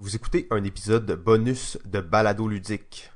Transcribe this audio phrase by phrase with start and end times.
[0.00, 3.10] Vous écoutez un épisode de bonus de Balado Ludique.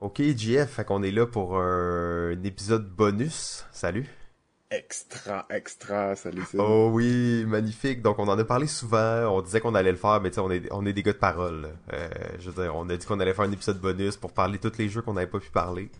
[0.00, 3.64] Ok, JF, fait qu'on est là pour un, épisode bonus.
[3.70, 4.08] Salut.
[4.72, 6.42] Extra, extra, salut.
[6.58, 8.02] Oh oui, magnifique.
[8.02, 9.28] Donc on en a parlé souvent.
[9.28, 11.12] On disait qu'on allait le faire, mais tu sais, on est, on est des gars
[11.12, 11.68] de parole.
[11.92, 12.08] Euh,
[12.40, 14.68] je veux dire, on a dit qu'on allait faire un épisode bonus pour parler de
[14.68, 15.92] tous les jeux qu'on n'avait pas pu parler.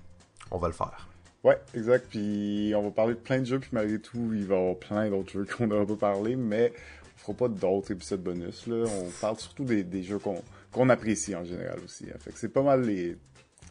[0.50, 1.06] On va le faire.
[1.44, 2.08] Ouais, exact.
[2.10, 4.76] Puis on va parler de plein de jeux, puis malgré tout, il va y avoir
[4.76, 6.72] plein d'autres jeux qu'on n'aura pas parlé, mais
[7.24, 8.66] fera pas d'autres épisodes bonus.
[8.66, 8.84] Là.
[8.86, 12.06] On parle surtout des, des jeux qu'on apprécie en général aussi.
[12.10, 12.18] Hein.
[12.20, 13.16] Fait que c'est pas mal les,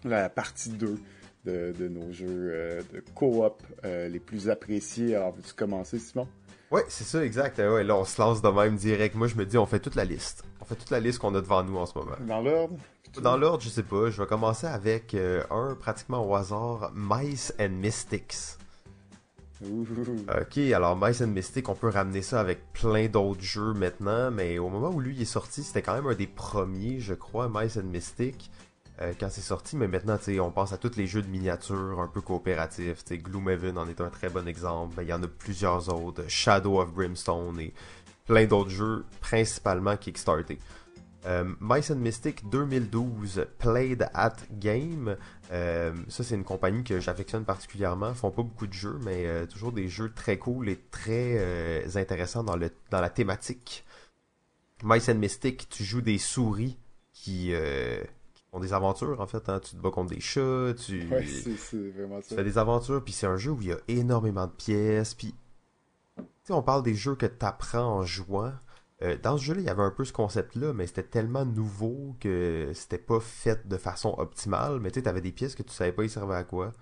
[0.04, 0.98] la partie 2
[1.46, 5.16] de, de nos jeux euh, de co-op euh, les plus appréciés.
[5.16, 6.28] Alors, veux-tu commencer, Simon?
[6.72, 7.60] Ouais, c'est ça, exact.
[7.60, 9.16] Euh, ouais, là, on se lance de même direct.
[9.16, 10.44] Moi, je me dis, on fait toute la liste.
[10.62, 12.16] On fait toute la liste qu'on a devant nous en ce moment.
[12.22, 12.76] Dans l'ordre?
[13.22, 14.10] Dans l'ordre, je sais pas.
[14.10, 15.16] Je vais commencer avec
[15.52, 18.58] un pratiquement au hasard, Mice and Mystics.
[19.62, 24.58] Ok, alors Mice and Mystic, on peut ramener ça avec plein d'autres jeux maintenant, mais
[24.60, 27.78] au moment où lui est sorti, c'était quand même un des premiers, je crois, Mice
[27.78, 28.52] and Mystic,
[29.02, 32.08] euh, quand c'est sorti, mais maintenant, on pense à tous les jeux de miniatures un
[32.08, 36.24] peu coopératifs, Gloomhaven en est un très bon exemple, il y en a plusieurs autres,
[36.28, 37.74] Shadow of Brimstone et
[38.26, 40.60] plein d'autres jeux, principalement Kickstarter.
[41.26, 45.16] Euh, Mice and Mystic 2012 Played at Game.
[45.52, 48.10] Euh, ça, c'est une compagnie que j'affectionne particulièrement.
[48.10, 51.98] Ils font pas beaucoup de jeux, mais euh, toujours des jeux très cool et très
[51.98, 53.86] intéressants dans, le, dans la thématique.
[54.84, 56.78] Mice and Mystic, tu joues des souris
[57.14, 57.54] qui,
[58.52, 59.48] ont des aventures, en fait.
[59.48, 59.62] Hein.
[59.62, 61.08] Tu te bats contre des chats, tu,
[61.96, 64.52] vraiment tu fais des aventures, puis c'est un jeu où il y a énormément de
[64.52, 65.14] pièces.
[65.14, 65.34] Puis,
[66.50, 68.52] on parle des jeux que tu apprends en jouant.
[69.04, 72.16] Euh, dans ce jeu-là, il y avait un peu ce concept-là, mais c'était tellement nouveau
[72.20, 74.80] que c'était pas fait de façon optimale.
[74.80, 76.74] Mais tu sais, t'avais des pièces que tu savais pas ils servaient à quoi.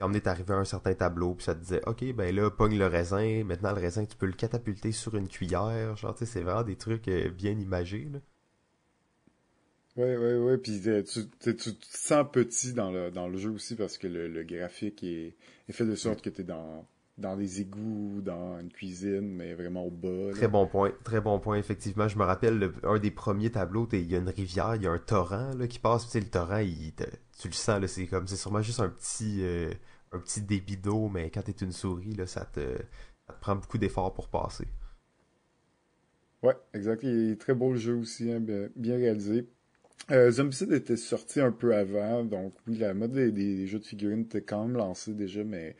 [0.00, 2.50] Et on est arrivé à un certain tableau, puis ça te disait, ok, ben là,
[2.50, 3.44] pogne le raisin.
[3.44, 5.96] Maintenant, le raisin, tu peux le catapulter sur une cuillère.
[5.96, 8.08] Genre, tu sais, c'est vraiment des trucs euh, bien imagés.
[8.12, 8.20] Là.
[9.98, 10.58] Ouais, ouais, ouais.
[10.58, 14.06] Puis euh, tu, tu, te sens petit dans le, dans le jeu aussi parce que
[14.06, 15.34] le, graphique est,
[15.68, 16.86] est, fait de sorte que tu es dans
[17.18, 20.30] dans des égouts, dans une cuisine, mais vraiment au bas.
[20.32, 22.06] Très bon point, très bon point, effectivement.
[22.06, 24.92] Je me rappelle, un des premiers tableaux, il y a une rivière, il y a
[24.92, 26.92] un torrent là, qui passe, tu sais, le torrent, il,
[27.38, 29.70] tu le sens, c'est comme, c'est sûrement juste un petit, euh,
[30.12, 32.60] un petit débit d'eau, mais quand t'es une souris, là, ça te,
[33.26, 34.68] ça te prend beaucoup d'efforts pour passer.
[36.44, 37.02] Ouais, exact.
[37.02, 38.40] Il est très beau le jeu aussi, hein,
[38.76, 39.48] bien, réalisé.
[40.12, 43.84] Euh, Zombicide était sorti un peu avant, donc oui, la mode des, des jeux de
[43.84, 45.74] figurines était quand même lancée déjà, mais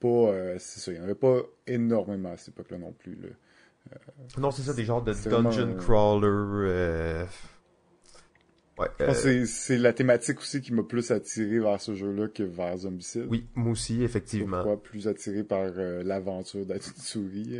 [0.00, 0.08] pas.
[0.08, 3.16] Euh, c'est ça, il n'y en avait pas énormément à cette époque-là non plus.
[3.16, 3.28] Là.
[3.92, 3.96] Euh,
[4.38, 6.28] non, c'est ça, des genres de dungeon crawler.
[6.28, 7.24] Euh...
[8.78, 12.76] Ouais, euh, c'est la thématique aussi qui m'a plus attiré vers ce jeu-là que vers
[12.76, 13.26] Zombicide.
[13.28, 14.58] Oui, moi aussi, effectivement.
[14.58, 15.64] Pourquoi plus attiré par
[16.04, 17.58] l'aventure d'être une souris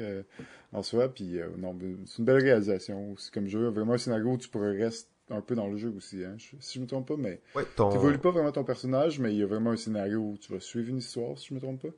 [0.72, 1.08] en soi.
[1.08, 3.68] Puis non, c'est une belle réalisation aussi comme jeu.
[3.68, 6.24] Vraiment un scénario où tu rester un peu dans le jeu aussi.
[6.24, 6.36] Hein.
[6.38, 7.90] si je me trompe pas, mais ouais, ton...
[7.90, 10.60] tu pas vraiment ton personnage, mais il y a vraiment un scénario où tu vas
[10.60, 11.88] suivre une histoire, si je me trompe pas.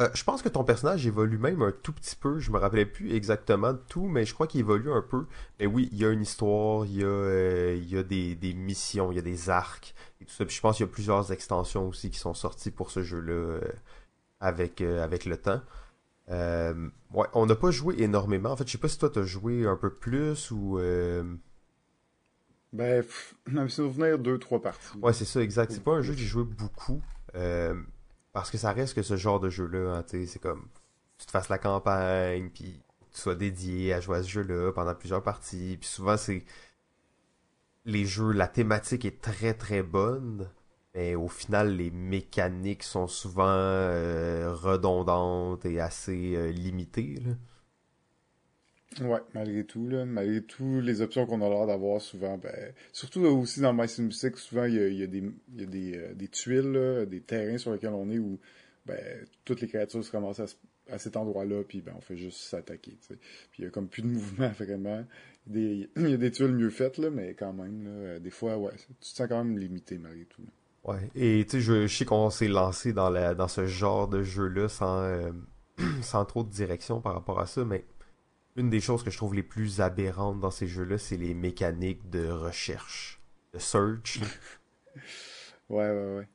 [0.00, 2.38] Euh, je pense que ton personnage évolue même un tout petit peu.
[2.38, 5.26] Je me rappelais plus exactement tout, mais je crois qu'il évolue un peu.
[5.58, 8.34] Mais oui, il y a une histoire, il y a, euh, il y a des,
[8.34, 10.46] des, missions, il y a des arcs et tout ça.
[10.46, 13.32] Puis je pense qu'il y a plusieurs extensions aussi qui sont sorties pour ce jeu-là
[13.32, 13.60] euh,
[14.40, 15.60] avec, avec le temps.
[16.28, 18.52] ouais, on n'a pas joué énormément.
[18.52, 20.78] En fait, je sais pas si toi t'as joué un peu plus ou.
[22.72, 23.04] Ben,
[23.50, 24.96] non, souvenir deux, trois parties.
[25.02, 25.72] Ouais, c'est ça, exact.
[25.72, 27.02] C'est pas un jeu que j'ai joué beaucoup.
[28.32, 30.68] Parce que ça reste que ce genre de jeu-là, hein, c'est comme
[31.18, 32.82] tu te fasses la campagne, puis
[33.12, 35.76] tu sois dédié à jouer à ce jeu-là pendant plusieurs parties.
[35.80, 36.44] Puis souvent, c'est
[37.84, 40.48] les jeux, la thématique est très très bonne,
[40.94, 47.16] mais au final, les mécaniques sont souvent euh, redondantes et assez euh, limitées.
[47.24, 47.32] Là.
[49.00, 53.20] Ouais, malgré tout, là, malgré tout, les options qu'on a l'air d'avoir souvent, ben, surtout
[53.20, 55.22] aussi dans My Music, souvent il y a, des,
[55.54, 58.40] y a des, euh, des tuiles, là, des terrains sur lesquels on est où
[58.86, 58.98] ben,
[59.44, 60.56] toutes les créatures se ramassent
[60.90, 62.98] à, cet endroit-là, puis ben, on fait juste s'attaquer.
[63.08, 63.16] Puis
[63.60, 65.04] il y a comme plus de mouvement vraiment.
[65.54, 68.72] Il y a des tuiles mieux faites, là, mais quand même, là, des fois, ouais,
[68.76, 70.42] tu te sens quand même limité malgré tout.
[70.82, 74.24] Ouais, et tu sais, je, sais qu'on s'est lancé dans, la, dans ce genre de
[74.24, 75.30] jeu-là sans, euh,
[76.02, 77.84] sans trop de direction par rapport à ça, mais
[78.60, 82.08] une des choses que je trouve les plus aberrantes dans ces jeux-là, c'est les mécaniques
[82.10, 83.20] de recherche,
[83.52, 84.20] de search.
[85.68, 86.26] ouais, ouais,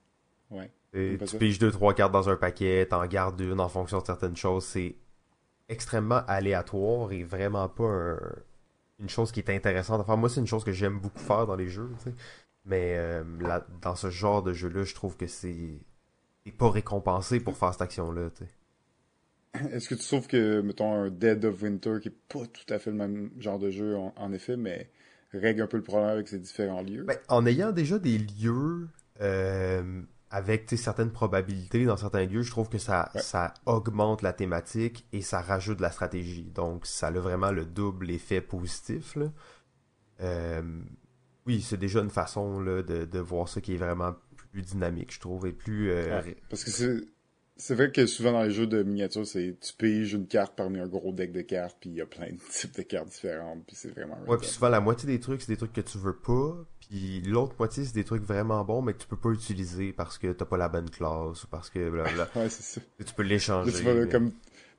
[0.51, 0.71] ouais.
[0.91, 1.17] ouais.
[1.25, 4.35] tu piges deux, trois cartes dans un paquet, t'en gardes une en fonction de certaines
[4.35, 4.65] choses.
[4.65, 4.95] C'est
[5.69, 8.17] extrêmement aléatoire et vraiment pas
[8.99, 10.01] une chose qui est intéressante.
[10.01, 11.91] Enfin, moi, c'est une chose que j'aime beaucoup faire dans les jeux,
[12.65, 13.23] Mais euh,
[13.81, 15.79] dans ce genre de jeu-là, je trouve que c'est
[16.57, 18.29] pas récompensé pour faire cette action-là,
[19.71, 22.79] est-ce que tu trouves que, mettons, un Dead of Winter, qui est pas tout à
[22.79, 24.89] fait le même genre de jeu, en, effet, mais
[25.33, 27.03] règle un peu le problème avec ces différents lieux?
[27.03, 28.87] Ben, en ayant déjà des lieux
[29.21, 35.07] euh, avec certaines probabilités dans certains lieux, je trouve que ça, ça augmente la thématique
[35.13, 36.51] et ça rajoute de la stratégie.
[36.53, 39.17] Donc, ça a vraiment le double effet positif.
[40.21, 40.61] Euh,
[41.45, 44.15] oui, c'est déjà une façon là, de, de, voir ça qui est vraiment
[44.51, 45.91] plus dynamique, je trouve, et plus...
[45.91, 47.01] Euh, parce que c'est
[47.57, 50.79] c'est vrai que souvent dans les jeux de miniature, c'est tu piges une carte parmi
[50.79, 53.65] un gros deck de cartes, puis il y a plein de types de cartes différentes,
[53.65, 54.17] puis c'est vraiment.
[54.27, 57.21] Ouais, puis souvent la moitié des trucs, c'est des trucs que tu veux pas, puis
[57.21, 60.33] l'autre moitié, c'est des trucs vraiment bons, mais que tu peux pas utiliser parce que
[60.33, 61.79] t'as pas la bonne classe ou parce que
[62.35, 62.81] ouais, c'est ça.
[63.05, 63.71] tu peux l'échanger.
[63.71, 64.33] Tu veux, comme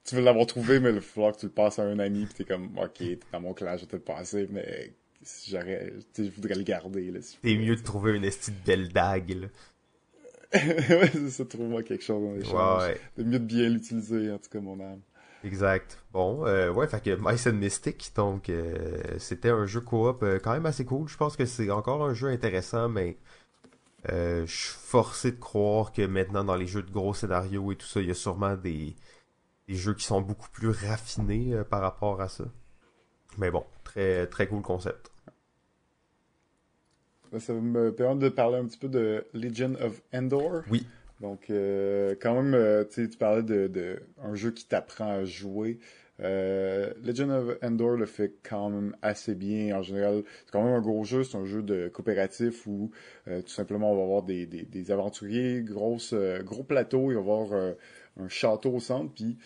[0.05, 2.35] tu veux l'avoir trouvé, mais il faut que tu le passes à un ami, puis
[2.35, 5.95] t'es comme, ok, t'es dans mon clash, je vais te le passer, mais si j'aurais,
[6.17, 7.21] je voudrais le garder là.
[7.23, 9.47] Si c'est mieux de trouver une esti de belle dague là.
[10.91, 12.83] ouais, ça, trouve-moi quelque chose en échange.
[12.83, 15.01] Ouais, De mieux de bien l'utiliser, en tout cas, mon âme.
[15.45, 16.03] Exact.
[16.13, 20.41] Bon, euh, ouais, fait que Mice and Mystic, donc euh, c'était un jeu coop euh,
[20.43, 21.09] quand même assez cool.
[21.09, 23.17] Je pense que c'est encore un jeu intéressant, mais
[24.09, 27.87] je suis forcé de croire que maintenant dans les jeux de gros scénarios et tout
[27.87, 28.95] ça, il y a sûrement des,
[29.69, 32.45] des jeux qui sont beaucoup plus raffinés par rapport à ça.
[33.39, 35.11] Mais bon, très très cool concept.
[37.39, 40.63] Ça me permet de parler un petit peu de Legend of Endor.
[40.71, 40.87] Oui.
[41.21, 45.79] Donc, euh, quand même, euh, tu parlais de, de, un jeu qui t'apprend à jouer.
[46.21, 49.77] Euh, Legend of Endor le fait quand même assez bien.
[49.77, 51.25] En général, c'est quand même un gros jeu.
[51.25, 52.91] C'est un jeu de coopératif où
[53.27, 56.15] tout simplement on va avoir des, des, des aventuriers, grosses,
[56.45, 57.11] gros plateaux.
[57.11, 57.75] Il va y avoir
[58.19, 59.13] un château au centre.
[59.15, 59.37] Puis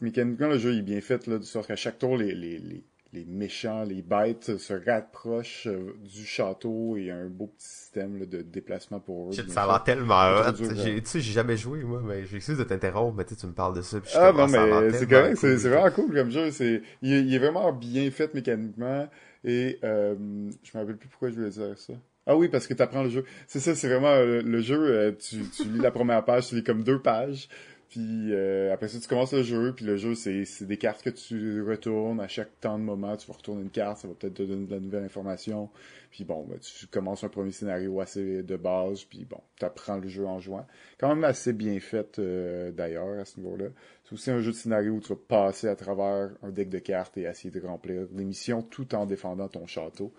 [0.00, 2.84] mécaniquement, le jeu est bien fait là, de sorte qu'à chaque tour, les, les, les
[3.16, 8.42] les méchants, les bêtes se rapprochent euh, du château et un beau petit système de
[8.42, 9.32] déplacement pour eux.
[9.32, 10.52] ça a l'air tellement hot.
[10.52, 13.80] Tu sais, j'ai jamais joué, moi, mais j'excuse de t'interrompre, mais tu me parles de
[13.80, 13.98] ça.
[14.14, 16.50] ah non, mais c'est correct, c'est vraiment cool comme jeu.
[16.50, 19.08] C'est, il, est vraiment bien fait mécaniquement
[19.44, 20.14] et euh,
[20.62, 21.94] je me rappelle plus pourquoi je voulais dire ça.
[22.26, 23.24] Ah oui, parce que tu apprends le jeu.
[23.46, 25.16] C'est ça, c'est vraiment euh, le, jeu.
[25.18, 27.48] tu, tu lis la première page, tu lis comme deux pages.
[27.96, 31.08] Puis euh, après ça, tu commences le jeu, puis le jeu, c'est, des cartes que
[31.08, 33.16] tu retournes à chaque temps de moment.
[33.16, 35.70] Tu vas retourner une carte, ça va peut-être te donner de la nouvelle information.
[36.10, 39.96] Puis bon, ben, tu commences un premier scénario assez de base, puis bon, tu apprends
[39.96, 40.66] le jeu en jouant.
[40.98, 43.68] Quand même assez bien fait euh, d'ailleurs à ce niveau-là.
[44.04, 46.80] C'est aussi un jeu de scénario où tu vas passer à travers un deck de
[46.80, 50.12] cartes et essayer de remplir des missions tout en défendant ton château.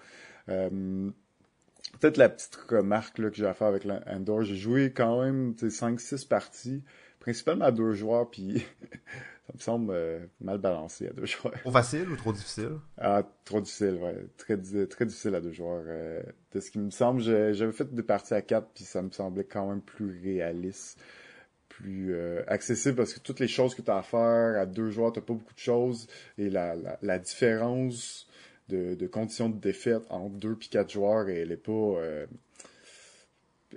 [0.50, 1.12] Euh,
[2.00, 5.54] peut-être la petite remarque là, que j'ai à faire avec l'Andor, j'ai joué quand même
[5.54, 6.82] 5-6 parties
[7.28, 8.66] principalement à deux joueurs, puis
[9.48, 11.60] ça me semble euh, mal balancé à deux joueurs.
[11.60, 12.78] Trop facile ou trop difficile?
[12.98, 14.16] Ah, trop difficile, ouais.
[14.38, 14.56] Très,
[14.88, 15.84] très difficile à deux joueurs.
[15.88, 19.12] Euh, de ce qui me semble, j'avais fait des parties à quatre, puis ça me
[19.12, 21.02] semblait quand même plus réaliste,
[21.68, 24.90] plus euh, accessible, parce que toutes les choses que tu as à faire à deux
[24.90, 26.08] joueurs, t'as pas beaucoup de choses,
[26.38, 28.30] et la, la, la différence
[28.70, 31.98] de, de, conditions de défaite entre deux puis quatre joueurs, elle est pas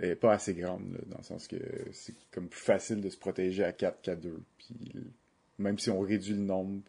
[0.01, 1.57] est pas assez grande, dans le sens que
[1.93, 4.41] c'est comme plus facile de se protéger à 4 qu'à 2.
[4.59, 4.93] Puis
[5.59, 6.83] même si on réduit le nombre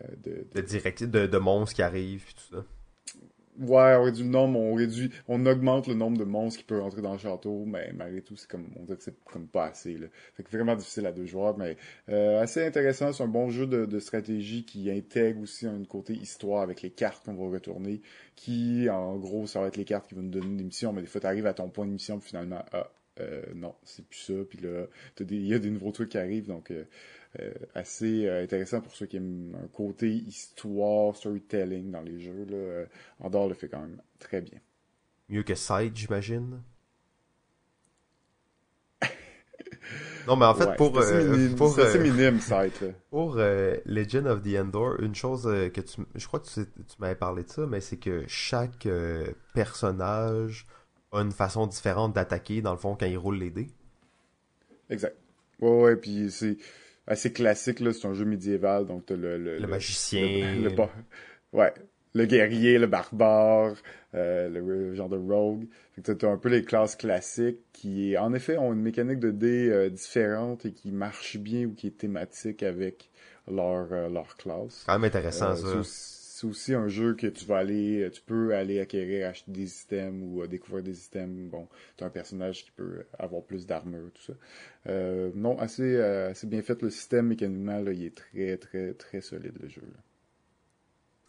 [0.00, 1.26] euh, de, de...
[1.26, 2.64] De, monstres qui arrivent, puis tout ça.
[3.58, 6.82] Ouais, on réduit le nombre, on réduit, on augmente le nombre de monstres qui peuvent
[6.82, 9.96] entrer dans le château, mais malgré tout, c'est comme, on dirait c'est comme pas assez,
[9.96, 10.08] là.
[10.34, 11.76] Fait vraiment difficile à deux joueurs, mais
[12.10, 13.12] euh, assez intéressant.
[13.12, 16.90] C'est un bon jeu de, de, stratégie qui intègre aussi un côté histoire avec les
[16.90, 18.02] cartes qu'on va retourner,
[18.34, 21.00] qui, en gros, ça va être les cartes qui vont nous donner des missions, mais
[21.00, 24.20] des fois, t'arrives à ton point de mission, puis finalement, ah, euh, non, c'est plus
[24.20, 24.86] ça, puis là,
[25.20, 26.84] il y a des nouveaux trucs qui arrivent, donc euh,
[27.40, 32.46] euh, assez euh, intéressant pour ceux qui aiment un côté histoire, storytelling dans les jeux.
[32.48, 32.56] Là.
[32.56, 32.86] Euh,
[33.20, 34.58] Andorre le fait quand même très bien.
[35.28, 36.62] Mieux que Side, j'imagine.
[40.26, 41.02] non, mais en fait, pour.
[41.02, 42.94] C'est assez minime, Side.
[43.10, 46.02] Pour Legend of the Endor, une chose que tu.
[46.14, 48.86] Je crois que tu, tu m'avais parlé de ça, mais c'est que chaque
[49.52, 50.66] personnage
[51.12, 53.68] a une façon différente d'attaquer, dans le fond, quand il roule les dés.
[54.90, 55.16] Exact.
[55.60, 56.56] Ouais, ouais, puis c'est
[57.06, 57.92] assez classique, là.
[57.92, 60.54] C'est un jeu médiéval, donc t'as le, le, le, magicien.
[60.54, 60.70] Le,
[61.52, 61.72] ouais.
[62.14, 63.74] Le guerrier, le barbare,
[64.14, 65.66] euh, le genre de rogue.
[65.92, 69.30] Fait que t'as un peu les classes classiques qui, en effet, ont une mécanique de
[69.30, 73.10] dés euh, différente et qui marche bien ou qui est thématique avec
[73.50, 74.84] leur, euh, leur classe.
[74.86, 75.82] Quand même intéressant, ça
[76.36, 79.66] c'est aussi un jeu que tu vas aller, euh, tu peux aller acquérir, acheter des
[79.66, 81.48] systèmes ou euh, découvrir des systèmes.
[81.48, 81.66] Bon,
[81.96, 84.32] tu as un personnage qui peut avoir plus d'armure, tout ça.
[84.86, 89.22] Euh, non, assez, assez bien fait le système mécaniquement, là, il est très, très, très
[89.22, 89.80] solide le jeu.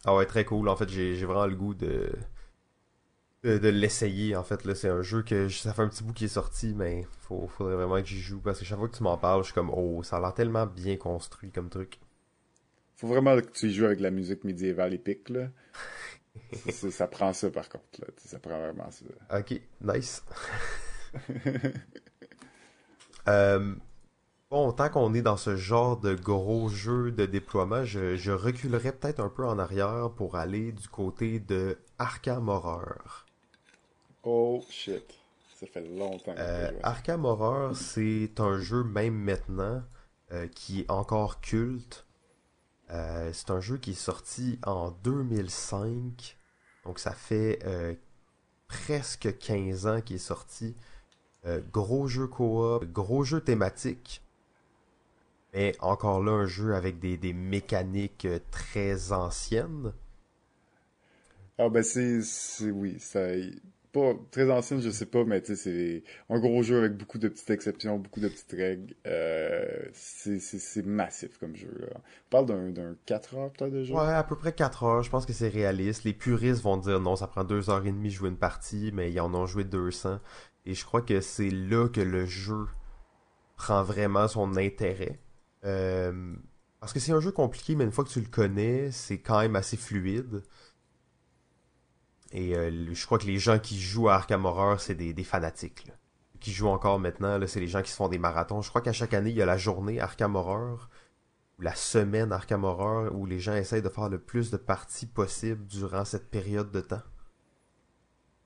[0.03, 0.67] Ah ouais, très cool.
[0.67, 2.11] En fait, j'ai vraiment le goût de
[3.43, 6.25] de, l'essayer en fait là c'est un jeu que ça fait un petit bout qui
[6.25, 9.03] est sorti mais faut faudrait vraiment que j'y joue parce que chaque fois que tu
[9.03, 11.99] m'en parles je suis comme oh ça a l'air tellement bien construit comme truc
[12.97, 15.49] faut vraiment que tu y joues avec la musique médiévale épique là
[16.69, 19.05] ça, prend ça par contre là ça prend vraiment ça
[19.39, 20.23] ok nice
[23.27, 23.75] euh,
[24.49, 28.93] Bon, tant qu'on est dans ce genre de gros jeu de déploiement, je, je reculerai
[28.93, 33.25] peut-être un peu en arrière pour aller du côté de Arkham Horror.
[34.23, 35.03] Oh shit.
[35.59, 39.83] Ça fait longtemps que euh, Arkham Horror, c'est un jeu même maintenant
[40.31, 42.06] euh, qui est encore culte.
[42.91, 46.37] Euh, c'est un jeu qui est sorti en 2005.
[46.85, 47.93] Donc ça fait euh,
[48.67, 50.75] presque 15 ans qu'il est sorti.
[51.71, 54.21] gros jeu coop, gros jeu thématique.
[55.53, 59.93] Mais encore là, un jeu avec des, des mécaniques très anciennes.
[61.57, 62.21] Ah ben c'est
[62.69, 63.21] oui, ça
[64.31, 67.27] très ancienne, je sais pas, mais tu sais, c'est un gros jeu avec beaucoup de
[67.27, 68.95] petites exceptions, beaucoup de petites règles.
[69.05, 71.89] Euh, c'est massif comme jeu.
[71.95, 73.93] On parle d'un 4 heures peut-être de jeu?
[73.93, 75.03] Ouais, à peu près 4 heures.
[75.03, 76.03] Je pense que c'est réaliste.
[76.03, 79.11] Les puristes vont dire non, ça prend 2 heures et demie jouer une partie, mais
[79.11, 80.19] ils en ont joué 200.
[80.65, 82.65] Et je crois que c'est là que le jeu
[83.55, 85.19] prend vraiment son intérêt.
[85.65, 86.35] Euh,
[86.79, 89.39] parce que c'est un jeu compliqué, mais une fois que tu le connais, c'est quand
[89.39, 90.43] même assez fluide.
[92.31, 95.87] Et euh, je crois que les gens qui jouent à Arkham Horror, c'est des, fanatiques.
[96.39, 98.61] Qui jouent encore maintenant, c'est les gens qui se font des marathons.
[98.61, 100.89] Je crois qu'à chaque année, il y a la journée Arkham Horror,
[101.57, 105.07] ou la semaine Arkham Horror, où les gens essayent de faire le plus de parties
[105.07, 107.01] possible durant cette période de temps.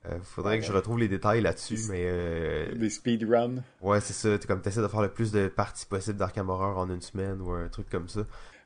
[0.08, 2.06] Euh, faudrait que je retrouve les détails là-dessus, mais...
[2.06, 2.74] Euh...
[2.76, 3.64] Des speedruns.
[3.82, 4.30] Ouais, c'est ça.
[4.30, 7.40] Es comme t'essaies de faire le plus de parties possible d'Arkham Horror en une semaine
[7.42, 8.22] ou un truc comme ça.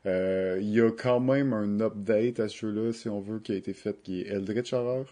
[0.06, 3.52] Euh, il y a quand même un update à ce jeu-là, si on veut, qui
[3.52, 5.06] a été fait, qui est Eldritch Horror.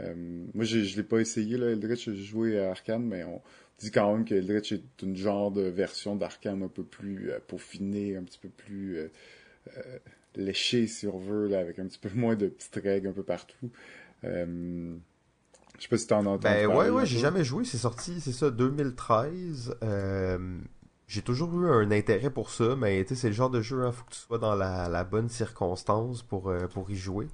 [0.00, 0.14] Euh,
[0.54, 2.10] moi, je ne l'ai pas essayé, là, Eldritch.
[2.10, 3.42] J'ai joué à Arkham, mais on
[3.78, 7.38] dit quand même que Eldritch est une genre de version d'Arkham un peu plus euh,
[7.46, 9.10] peaufinée, un petit peu plus
[10.36, 13.24] léchée, si on veut, là, avec un petit peu moins de petites règles un peu
[13.24, 13.70] partout.
[15.82, 16.48] Je sais pas si t'en entends.
[16.48, 17.64] Ben ouais, ouais, j'ai jamais joué.
[17.64, 19.74] C'est sorti, c'est ça, 2013.
[19.82, 20.58] Euh,
[21.12, 23.92] j'ai toujours eu un intérêt pour ça, mais c'est le genre de jeu, il hein,
[23.92, 27.28] faut que tu sois dans la, bonne circonstance pour, euh, pour y jouer.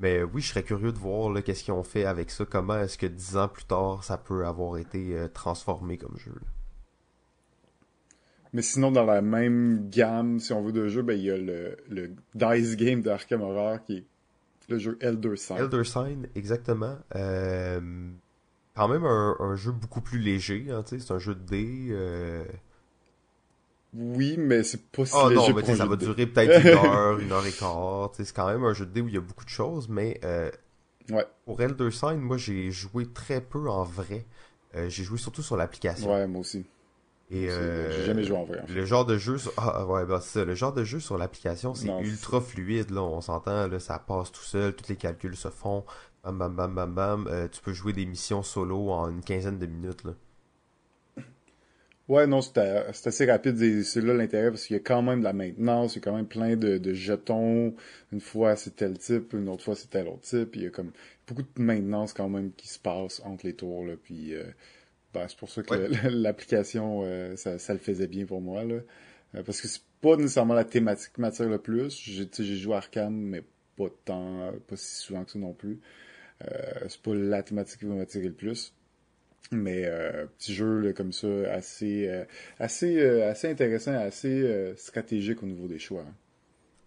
[0.00, 2.44] Mais oui, je serais curieux de voir qu'est-ce qu'ils ont fait avec ça.
[2.44, 6.34] Comment est-ce que dix ans plus tard, ça peut avoir été euh, transformé comme jeu.
[8.52, 11.38] Mais sinon, dans la même gamme, si on veut, de jeu, ben, il y a
[11.38, 14.04] le, le Dice Game d'Arkham Horror qui est
[14.68, 15.56] le jeu Elder Sign.
[15.56, 16.98] Elder Sign, exactement.
[17.14, 17.80] Euh,
[18.74, 21.96] quand même un, jeu beaucoup plus léger, hein, c'est un jeu de dés.
[23.98, 27.32] Oui, mais c'est pas si oh, non, mais ça va durer peut-être une heure, une
[27.32, 28.10] heure et quart.
[28.14, 30.20] C'est quand même un jeu de dés où il y a beaucoup de choses, mais
[30.24, 30.50] euh,
[31.10, 31.24] ouais.
[31.44, 34.26] pour Elder Sign, moi j'ai joué très peu en vrai.
[34.74, 36.12] Euh, j'ai joué surtout sur l'application.
[36.12, 36.66] Ouais, moi aussi.
[37.30, 38.62] Et euh, j'ai jamais joué en vrai.
[38.68, 39.52] Le genre de jeu, sur...
[39.56, 40.44] ah ouais, c'est ça.
[40.44, 43.02] Le genre de jeu sur l'application, c'est ultra fluide là.
[43.02, 45.84] On s'entend là, ça passe tout seul, tous les calculs se font.
[46.22, 47.28] Bam bam bam bam bam.
[47.28, 50.12] Euh, tu peux jouer des missions solo en une quinzaine de minutes là.
[52.08, 52.56] Ouais, non, c'est
[53.06, 55.98] assez rapide c'est là l'intérêt parce qu'il y a quand même de la maintenance, il
[55.98, 57.74] y a quand même plein de, de jetons.
[58.12, 60.54] Une fois c'est tel type, une autre fois c'est tel autre type.
[60.54, 60.92] Il y a comme
[61.26, 63.94] beaucoup de maintenance quand même qui se passe entre les tours là.
[64.00, 64.44] Puis euh,
[65.14, 65.74] ben, c'est pour ça que
[66.08, 68.76] l'application euh, ça, ça, le faisait bien pour moi là,
[69.34, 71.90] euh, parce que c'est pas nécessairement la thématique qui m'attire le plus.
[72.00, 73.42] J'ai joué à Arkham mais
[73.76, 75.80] pas tant, pas si souvent que ça non plus.
[76.88, 78.72] c'est pas la thématique qui va m'attirer le plus.
[79.52, 82.24] Mais euh, petit jeu comme ça, assez, euh,
[82.58, 86.00] assez, euh, assez intéressant, assez euh, stratégique au niveau des choix.
[86.00, 86.14] Hein.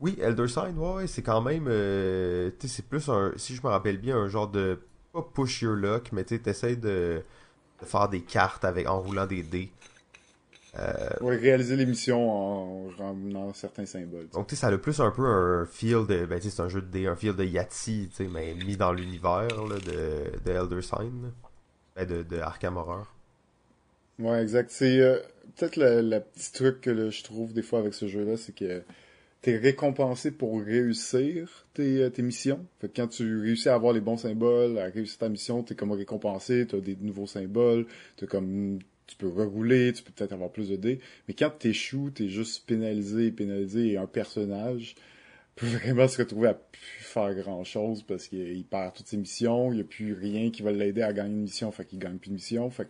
[0.01, 3.67] Oui, Elder Sign, ouais, c'est quand même, tu sais, c'est plus un, si je me
[3.67, 4.79] rappelle bien, un genre de
[5.13, 7.21] pas push your luck, mais tu essaies de,
[7.81, 9.71] de faire des cartes avec en roulant des dés.
[11.21, 14.29] Ouais, réaliser les missions en ramenant certains symboles.
[14.29, 16.55] Donc tu sais, ça a le plus un peu un feel de, ben tu sais,
[16.55, 19.47] c'est un jeu de dés, un feel de Yahtzee, tu sais, mais mis dans l'univers
[19.47, 21.31] de, de Elder Sign.
[22.05, 23.07] De, de Arkham Horror.
[24.19, 24.69] Ouais, exact.
[24.71, 25.19] C'est euh,
[25.55, 28.83] peut-être le, petit truc que je trouve des fois avec ce jeu-là, c'est que
[29.41, 32.65] t'es récompensé pour réussir tes, euh, missions.
[32.95, 36.67] Quand tu réussis à avoir les bons symboles, à réussir ta mission, t'es comme récompensé,
[36.67, 37.85] t'as des nouveaux symboles,
[38.27, 40.99] comme tu peux rerouler, tu peux peut-être avoir plus de dés.
[41.27, 44.95] Mais quand t'échoues, t'es juste pénalisé, pénalisé et un personnage
[45.59, 49.71] peut vraiment se retrouver à plus faire grand chose parce qu'il perd toutes ses missions,
[49.71, 52.17] il n'y a plus rien qui va l'aider à gagner une mission, fait qu'il gagne
[52.17, 52.87] plus de mission, fait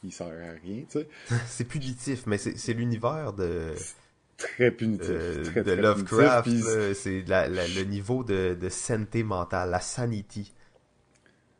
[0.00, 1.08] qu'il sert à rien, tu sais.
[1.46, 3.74] c'est punitif, mais c'est l'univers de
[4.36, 5.08] très punitif.
[5.08, 6.48] De, Lovecraft,
[6.94, 10.52] c'est le niveau de, de santé mentale, la sanity.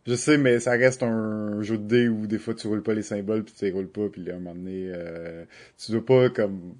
[0.04, 2.92] Je sais, mais ça reste un jeu de dés où des fois tu roules pas
[2.92, 5.44] les symboles puis tu les roules pas puis à un moment donné, euh,
[5.78, 6.74] tu dois pas comme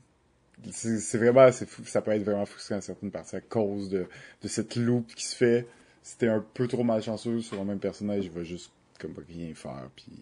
[0.71, 4.07] c'est vraiment ça peut être vraiment frustrant à certaines parties à cause de,
[4.43, 5.67] de cette loupe qui se fait.
[6.03, 9.55] Si t'es un peu trop malchanceux sur le même personnage, il va juste comme rien
[9.55, 10.13] faire puis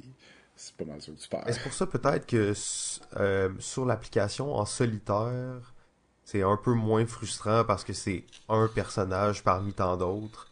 [0.56, 1.44] c'est pas mal sûr que tu perds.
[1.48, 2.52] C'est pour ça peut-être que
[3.16, 5.74] euh, sur l'application en solitaire,
[6.24, 10.49] c'est un peu moins frustrant parce que c'est un personnage parmi tant d'autres.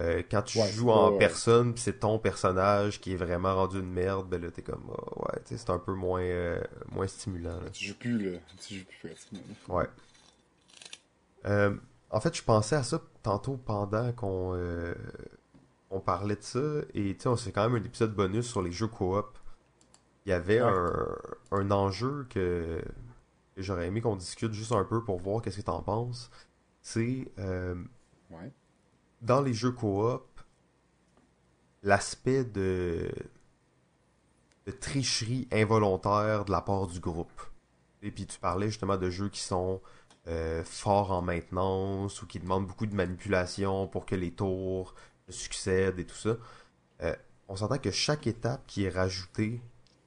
[0.00, 4.28] Euh, quand tu joues en personne, c'est ton personnage qui est vraiment rendu une merde,
[4.28, 6.62] ben là t'es comme oh, ouais, c'est un peu moins euh,
[6.92, 7.58] moins stimulant.
[7.72, 9.14] Tu joues plus là, tu joues plus
[9.68, 9.86] Ouais.
[11.46, 11.74] Euh,
[12.10, 14.56] en fait, je pensais à ça tantôt pendant qu'on
[15.90, 16.60] on parlait de ça
[16.94, 19.36] et tu sais, c'est quand même un épisode bonus sur les jeux coop.
[20.26, 21.08] Il y avait un,
[21.50, 22.82] un enjeu que,
[23.56, 26.30] j'aurais aimé qu'on discute juste un peu pour voir qu'est-ce que t'en penses.
[26.82, 27.32] C'est
[28.30, 28.52] ouais
[29.22, 30.24] dans les jeux coop,
[31.82, 33.10] l'aspect de,
[34.80, 37.42] tricherie involontaire de la part du groupe.
[38.02, 39.80] Et puis tu parlais justement de jeux qui sont
[40.28, 44.94] euh, forts en maintenance ou qui demandent beaucoup de manipulation pour que les tours
[45.28, 46.36] succèdent et tout ça.
[47.02, 47.16] Euh,
[47.48, 49.60] on s'entend que chaque étape qui est rajoutée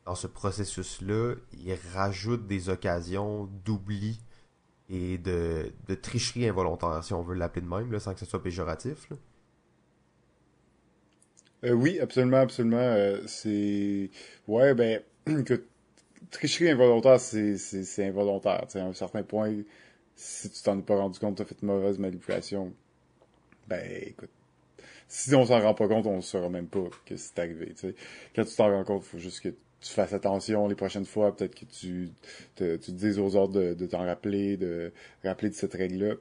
[0.05, 4.21] dans ce processus-là, il rajoute des occasions d'oubli
[4.91, 5.71] et de,
[6.01, 9.07] tricherie involontaire, si on veut l'appeler de même, sans que ce soit péjoratif.
[11.63, 12.77] Euh, oui, absolument, absolument.
[12.77, 14.09] Euh, c'est.
[14.47, 15.01] Ouais, ben,
[15.45, 15.63] que
[16.29, 17.55] tricherie involontaire, c'est,
[17.99, 18.65] involontaire.
[18.73, 19.55] à un certain point,
[20.15, 22.73] si tu t'en es pas rendu compte, tu as fait une mauvaise manipulation,
[23.67, 24.29] ben, écoute.
[25.07, 27.73] Si on s'en rend pas compte, on saura même pas que c'est arrivé.
[28.35, 31.35] Quand tu t'en rends compte, il faut juste que tu fasses attention les prochaines fois,
[31.35, 32.11] peut-être que tu
[32.55, 36.15] te, tu dises aux autres de, t'en rappeler, de rappeler de cette règle-là.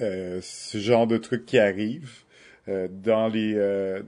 [0.00, 2.10] Euh, ce genre de truc qui arrive
[2.68, 4.02] euh, dans les euh,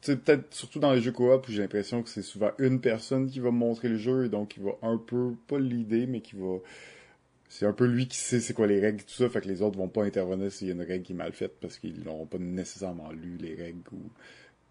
[0.00, 3.40] peut-être surtout dans les jeux coop où j'ai l'impression que c'est souvent une personne qui
[3.40, 6.58] va montrer le jeu et donc qui va un peu pas l'idée mais qui va
[7.48, 9.60] c'est un peu lui qui sait c'est quoi les règles tout ça fait que les
[9.60, 12.04] autres vont pas intervenir s'il y a une règle qui est mal faite parce qu'ils
[12.04, 14.10] n'ont pas nécessairement lu les règles ou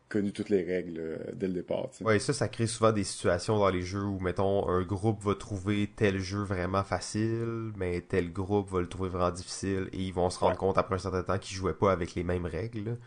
[0.10, 1.90] connu toutes les règles euh, dès le départ.
[2.02, 5.36] Ouais, ça, ça crée souvent des situations dans les jeux où, mettons, un groupe va
[5.36, 10.14] trouver tel jeu vraiment facile, mais tel groupe va le trouver vraiment difficile, et ils
[10.14, 12.98] vont se rendre compte après un certain temps qu'ils jouaient pas avec les mêmes règles.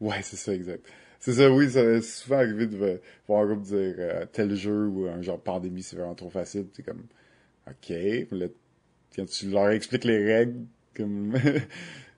[0.00, 0.84] Ouais, c'est ça, exact.
[1.20, 4.88] C'est ça, oui, ça c'est souvent arrivé de voir un groupe dire euh, tel jeu
[4.88, 6.66] ou un genre pandémie, c'est vraiment trop facile.
[6.74, 7.06] C'est comme,
[7.66, 7.92] ok,
[9.16, 11.34] quand tu leur expliques les règles, comme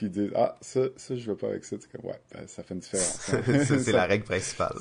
[0.00, 1.76] puis ils disent ah ça ça je veux pas avec ça.
[1.78, 3.78] C'est comme ouais ben, ça fait une différence hein.
[3.78, 4.78] c'est la règle principale.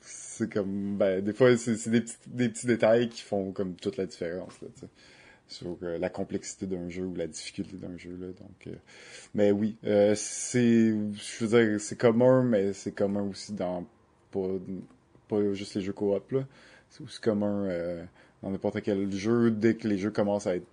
[0.00, 3.98] C'est comme ben des fois c'est des petits des petits détails qui font comme toute
[3.98, 4.88] la différence là tu sais
[5.46, 8.70] sur euh, la complexité d'un jeu ou la difficulté d'un jeu là donc euh,
[9.34, 13.84] mais oui euh, c'est je veux dire c'est commun mais c'est commun aussi dans
[14.30, 14.48] pas
[15.28, 16.46] pas juste les jeux coop là.
[16.88, 17.68] C'est aussi commun
[18.42, 19.50] dans n'importe quel jeu.
[19.50, 20.66] Dès que les jeux commencent à être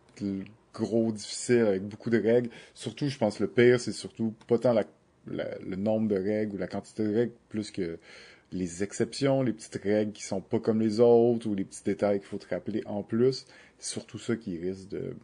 [0.74, 2.50] gros, difficile, avec beaucoup de règles.
[2.74, 4.86] Surtout, je pense, le pire, c'est surtout pas tant la,
[5.28, 8.00] le nombre de règles ou la quantité de règles, plus que
[8.52, 12.20] les exceptions, les petites règles qui sont pas comme les autres, ou les petits détails
[12.20, 13.46] qu'il faut te rappeler en plus.
[13.78, 15.16] C'est surtout ça qui risque de,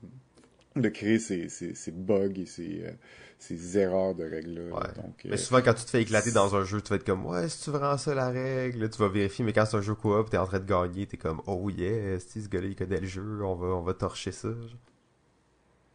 [0.75, 2.91] de créer ces, ces, ces bugs et ces, euh,
[3.39, 4.93] ces erreurs de règles-là.
[5.25, 7.25] mais euh, souvent, quand tu te fais éclater dans un jeu, tu vas être comme,
[7.25, 9.95] ouais, si tu vraiment ça la règle, tu vas vérifier, mais quand c'est un jeu
[9.95, 12.99] coop, t'es en train de gagner, t'es comme, oh yeah, si ce gars-là, il connaît
[12.99, 14.49] le jeu, on va, on va torcher ça.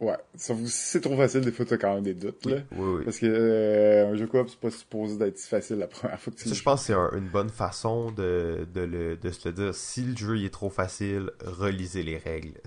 [0.01, 2.57] Ouais, sauf que c'est trop facile, des fois t'as quand même des doutes là.
[2.71, 3.03] Oui, oui.
[3.05, 6.33] Parce que euh, un jeu coop c'est pas supposé d'être si facile la première fois
[6.33, 9.47] que tu Ça, je pense que c'est une bonne façon de, de, le, de se
[9.47, 9.75] le dire.
[9.75, 12.59] Si le jeu il est trop facile, relisez les règles.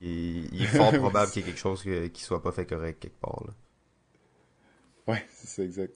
[0.00, 2.98] Il, il est fort probable qu'il y ait quelque chose qui soit pas fait correct
[2.98, 3.52] quelque part là.
[5.06, 5.94] Ouais, c'est ça, exact.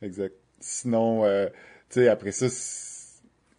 [0.00, 0.34] Exact.
[0.60, 1.48] Sinon, euh,
[1.88, 2.46] tu sais, après ça,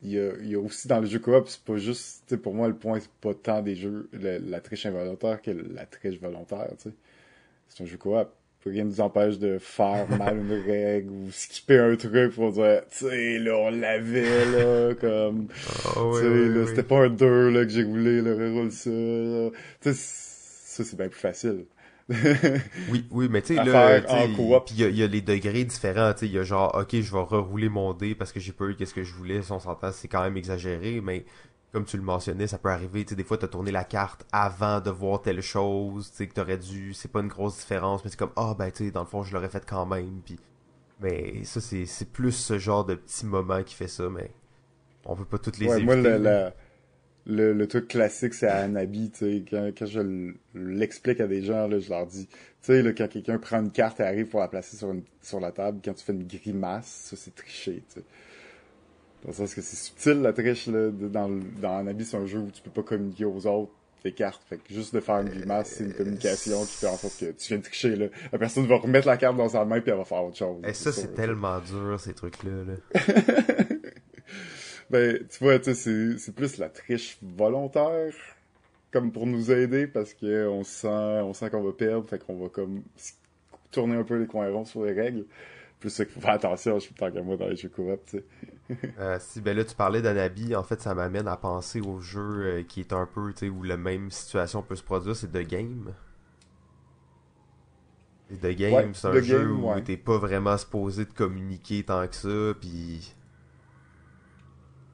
[0.04, 2.54] il y a, il y a aussi dans le jeu coop, c'est pas juste, pour
[2.54, 6.70] moi, le point, c'est pas tant des jeux, la triche involontaire que la triche volontaire,
[6.78, 6.96] tu sais.
[7.70, 8.28] C'est un jeu coop.
[8.64, 12.84] Rien ne nous empêche de faire mal une règle ou skipper un truc pour dire,
[12.92, 15.48] tu sais, là, on l'avait, là, comme,
[15.98, 18.90] oh, tu sais, là, c'était pas un 2, là, que j'ai roulé, là, reroule ça,
[19.82, 21.66] Tu sais, ça, c'est bien plus facile
[22.90, 24.00] oui, oui, mais tu sais, là,
[24.70, 27.12] il y, y, a les degrés différents, tu sais, il y a genre, ok, je
[27.12, 29.60] vais rerouler mon dé parce que j'ai pas eu qu'est-ce que je voulais, si on
[29.60, 31.26] s'entend, c'est quand même exagéré, mais
[31.72, 34.26] comme tu le mentionnais, ça peut arriver, tu sais, des fois, t'as tourné la carte
[34.32, 38.04] avant de voir telle chose, tu sais, que t'aurais dû, c'est pas une grosse différence,
[38.04, 40.22] mais c'est comme, ah, ben, tu sais, dans le fond, je l'aurais fait quand même,
[40.26, 40.38] puis,
[41.00, 44.32] mais ça, c'est plus ce genre de petit moment qui fait ça, mais
[45.06, 46.54] on peut pas toutes les ouais, moi, la,
[47.26, 51.68] le, le truc classique, c'est Anabi, tu sais, quand, quand je l'explique à des gens,
[51.68, 54.40] là, je leur dis, tu sais, là, quand quelqu'un prend une carte et arrive pour
[54.40, 57.84] la placer sur, une, sur la table, quand tu fais une grimace, ça, c'est tricher,
[57.88, 58.06] tu sais.
[59.24, 61.30] Dans le sens que c'est subtil, la triche, là, dans,
[61.62, 64.42] dans Anabi, c'est un jeu où tu peux pas communiquer aux autres tes cartes.
[64.50, 67.32] Fait que juste de faire une grimace, c'est une communication qui fait en sorte que
[67.32, 68.08] tu viens de tricher, là.
[68.32, 70.58] La personne va remettre la carte dans sa main puis elle va faire autre chose.
[70.68, 73.04] Et ça, c'est tellement dur, ces trucs-là, là.
[74.92, 78.14] ben, tu vois, tu sais, c'est plus la triche volontaire,
[78.92, 82.36] comme pour nous aider, parce que on sent, on sent qu'on va perdre, fait qu'on
[82.36, 82.84] va comme
[83.72, 85.26] tourner un peu les coins ronds sur les règles.
[85.80, 88.00] Plus ça qu'il faut faire attention, je suis tant qu'à moi dans les jeux coop,
[88.06, 88.26] tu sais.
[89.00, 92.20] euh, si, ben là, tu parlais d'Anabi, en fait, ça m'amène à penser au jeu
[92.22, 95.32] euh, qui est un peu, tu sais, où la même situation peut se produire, c'est
[95.32, 95.94] The Game.
[98.42, 102.54] The Game, c'est un jeu où t'es pas vraiment supposé de communiquer tant que ça,
[102.60, 103.14] puis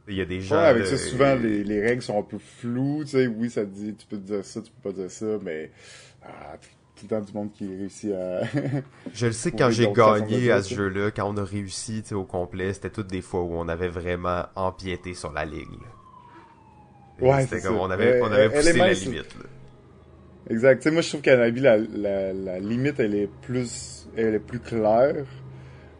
[0.08, 0.56] il y a des gens.
[0.56, 3.04] Ouais, avec ça, souvent, les, les, règles sont un peu floues.
[3.04, 5.26] Tu sais, oui, ça te dit, tu peux dire ça, tu peux pas dire ça,
[5.44, 5.72] mais.
[6.24, 6.58] Ah,
[6.96, 8.44] tout le temps du monde qui réussit à.
[9.14, 12.74] je le sais quand j'ai gagné à ce jeu-là, quand on a réussi au complet,
[12.74, 15.62] c'était toutes des fois où on avait vraiment empiété sur la ligne.
[17.20, 19.36] Ouais, c'était comme on avait, on avait poussé la limite.
[19.36, 19.46] Là.
[20.50, 20.78] Exact.
[20.78, 24.40] Tu sais, moi, je trouve qu'à la, la, la limite, elle est plus, elle est
[24.40, 25.26] plus claire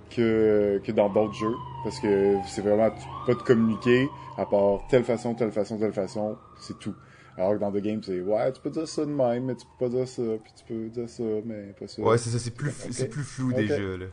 [0.10, 1.56] que, que dans d'autres jeux.
[1.88, 2.90] Parce que c'est vraiment
[3.26, 6.94] pas de communiquer à part telle façon, telle façon, telle façon, c'est tout.
[7.38, 9.66] Alors que dans The Game, c'est ouais, tu peux dire ça de même, mais tu
[9.66, 12.02] peux pas dire ça, puis tu peux dire ça, mais pas ça.
[12.02, 14.08] Ouais, c'est ça, c'est plus, c'est plus flou déjà, là.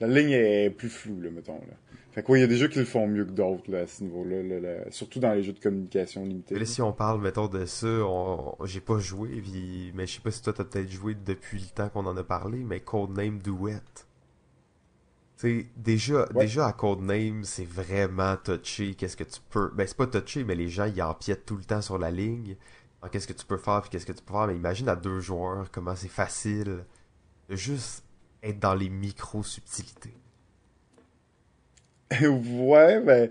[0.00, 1.74] La ligne est plus floue, là, mettons, là.
[2.12, 3.80] Fait que ouais, il y a des jeux qui le font mieux que d'autres, là,
[3.80, 6.54] à ce niveau-là, là, surtout dans les jeux de communication limitée.
[6.54, 8.56] Mais là, si on parle, mettons, de ça, on...
[8.64, 9.92] j'ai pas joué, puis...
[9.94, 12.24] mais je sais pas si toi t'as peut-être joué depuis le temps qu'on en a
[12.24, 13.82] parlé, mais Codename Duet.
[15.38, 18.94] T'sais, déjà, déjà à Codename, c'est vraiment touché.
[18.94, 19.70] Qu'est-ce que tu peux.
[19.72, 22.56] Ben, c'est pas touché, mais les gens, ils empiètent tout le temps sur la ligne.
[23.12, 24.48] Qu'est-ce que tu peux faire, puis qu'est-ce que tu peux faire.
[24.48, 26.84] Mais imagine à deux joueurs, comment c'est facile
[27.48, 28.02] de juste
[28.42, 30.16] être dans les micro-subtilités.
[32.20, 33.30] ouais, ben.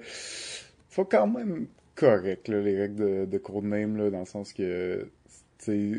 [0.90, 5.10] Faut quand même correct, là, les règles de, de Codename, là, dans le sens que.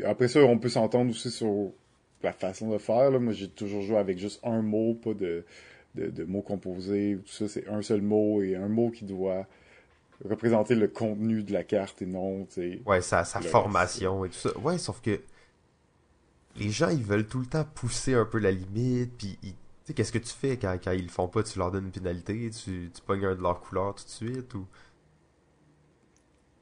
[0.05, 1.71] Après ça, on peut s'entendre aussi sur
[2.23, 3.11] la façon de faire.
[3.11, 3.19] Là.
[3.19, 5.45] Moi, j'ai toujours joué avec juste un mot, pas de
[5.95, 9.47] de, mots composés, tout ça, c'est un seul mot et un mot qui doit
[10.23, 12.81] représenter le contenu de la carte et non, tu sais.
[12.85, 14.57] Ouais, sa, sa formation et tout ça.
[14.59, 15.21] Ouais, sauf que
[16.55, 19.53] les gens, ils veulent tout le temps pousser un peu la limite, puis tu
[19.85, 21.43] sais, qu'est-ce que tu fais quand, quand ils le font pas?
[21.43, 24.53] Tu leur donnes une pénalité, tu, tu pognes un de leur couleur tout de suite,
[24.53, 24.67] ou...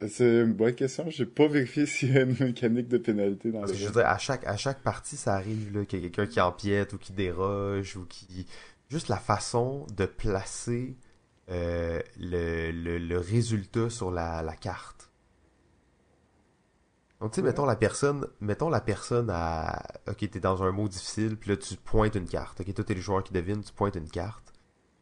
[0.07, 1.09] C'est une bonne question.
[1.09, 3.93] J'ai pas vérifié s'il y a une mécanique de pénalité dans Parce que je veux
[3.93, 6.97] dire, à chaque, à chaque partie, ça arrive qu'il y a quelqu'un qui empiète ou
[6.99, 8.45] qui déroge ou qui
[8.89, 10.97] juste la façon de placer
[11.49, 15.11] euh, le, le, résultat sur la, la carte.
[17.19, 20.87] Donc, tu sais, mettons la personne, mettons la personne à, ok, t'es dans un mot
[20.87, 22.61] difficile, puis là, tu pointes une carte.
[22.61, 24.53] Ok, toi, t'es le joueur qui devine, tu pointes une carte.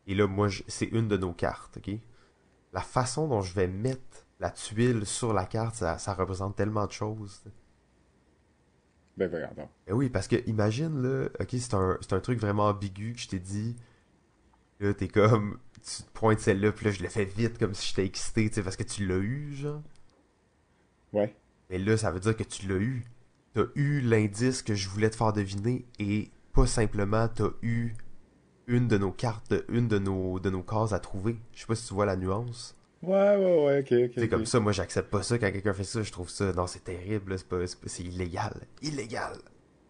[0.08, 1.92] Et là, moi, c'est une de nos cartes, ok?
[2.74, 6.86] La façon dont je vais mettre la tuile sur la carte, ça, ça représente tellement
[6.86, 7.44] de choses.
[9.18, 13.20] Ben, ben, oui, parce que imagine, là, ok, c'est un, un truc vraiment ambigu que
[13.20, 13.76] je t'ai dit.
[14.82, 18.06] Là, t'es comme, tu pointes celle-là, puis là, je l'ai fait vite, comme si j'étais
[18.06, 19.82] excité, tu sais, parce que tu l'as eu, genre.
[21.14, 21.34] Ouais.
[21.70, 23.06] Mais là, ça veut dire que tu l'as eu.
[23.54, 27.94] T'as eu l'indice que je voulais te faire deviner, et pas simplement t'as eu
[28.68, 31.38] une de nos cartes, une de nos, de nos cases à trouver.
[31.54, 32.75] Je sais pas si tu vois la nuance.
[33.04, 34.12] Ouais, ouais, ouais, ok, ok.
[34.18, 36.66] C'est comme ça, moi j'accepte pas ça quand quelqu'un fait ça, je trouve ça, non,
[36.66, 38.54] c'est terrible, c'est pas, c'est illégal.
[38.82, 39.34] Illégal.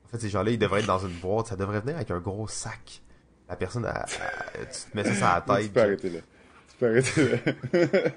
[0.05, 2.19] En fait, ces gens-là, ils devraient être dans une boîte, ça devrait venir avec un
[2.19, 3.01] gros sac.
[3.47, 5.67] La personne, tu te mets ça sur la tête.
[5.67, 6.19] tu peux arrêter là.
[6.69, 8.11] Tu peux arrêter là.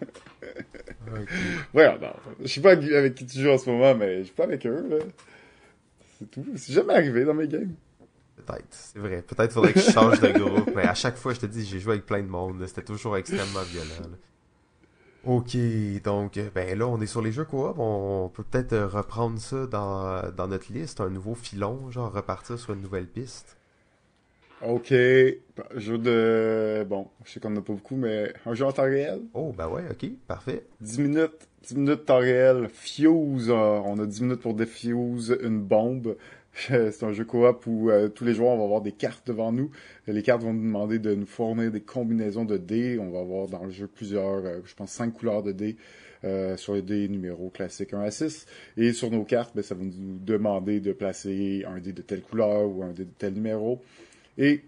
[1.75, 4.35] Ouais, non, je sais pas avec qui tu joues en ce moment, mais je suis
[4.35, 4.97] pas avec eux, là.
[6.19, 6.45] C'est tout.
[6.57, 7.75] C'est jamais arrivé dans mes games.
[8.37, 9.23] Peut-être, c'est vrai.
[9.23, 11.79] Peut-être faudrait que je change de groupe, mais à chaque fois, je te dis, j'ai
[11.79, 12.65] joué avec plein de monde.
[12.67, 14.11] C'était toujours extrêmement violent.
[14.11, 14.17] Là.
[15.25, 15.57] Ok,
[16.05, 19.67] donc ben là on est sur les jeux coop, on peut peut-être euh, reprendre ça
[19.67, 23.59] dans, dans notre liste, un nouveau filon, genre repartir sur une nouvelle piste.
[24.61, 26.85] Ok, jeu de...
[26.89, 29.21] Bon, je sais qu'on n'a pas beaucoup, mais un jeu en temps réel?
[29.33, 30.65] Oh, ben ouais, ok, parfait.
[30.81, 36.17] 10 minutes, 10 minutes temps réel, Fuse, on a 10 minutes pour défuse une bombe.
[36.67, 39.71] C'est un jeu coop où euh, tous les joueurs vont avoir des cartes devant nous.
[40.07, 42.99] Les cartes vont nous demander de nous fournir des combinaisons de dés.
[42.99, 45.77] On va avoir dans le jeu plusieurs, euh, je pense, cinq couleurs de dés
[46.25, 48.47] euh, sur les dés numéros classiques 1 à 6.
[48.77, 52.23] Et sur nos cartes, ben, ça va nous demander de placer un dé de telle
[52.23, 53.81] couleur ou un dé de tel numéro.
[54.37, 54.65] Et